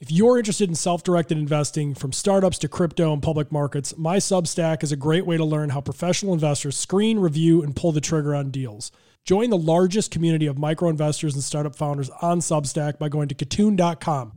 If 0.00 0.12
you're 0.12 0.38
interested 0.38 0.68
in 0.68 0.76
self 0.76 1.02
directed 1.02 1.38
investing 1.38 1.92
from 1.92 2.12
startups 2.12 2.58
to 2.58 2.68
crypto 2.68 3.12
and 3.12 3.20
public 3.20 3.50
markets, 3.50 3.98
my 3.98 4.18
Substack 4.18 4.84
is 4.84 4.92
a 4.92 4.96
great 4.96 5.26
way 5.26 5.36
to 5.36 5.44
learn 5.44 5.70
how 5.70 5.80
professional 5.80 6.34
investors 6.34 6.76
screen, 6.76 7.18
review, 7.18 7.64
and 7.64 7.74
pull 7.74 7.90
the 7.90 8.00
trigger 8.00 8.32
on 8.32 8.52
deals. 8.52 8.92
Join 9.24 9.50
the 9.50 9.58
largest 9.58 10.12
community 10.12 10.46
of 10.46 10.56
micro 10.56 10.88
investors 10.88 11.34
and 11.34 11.42
startup 11.42 11.74
founders 11.74 12.10
on 12.22 12.38
Substack 12.38 12.98
by 12.98 13.08
going 13.08 13.26
to 13.26 13.34
katoon.com. 13.34 14.32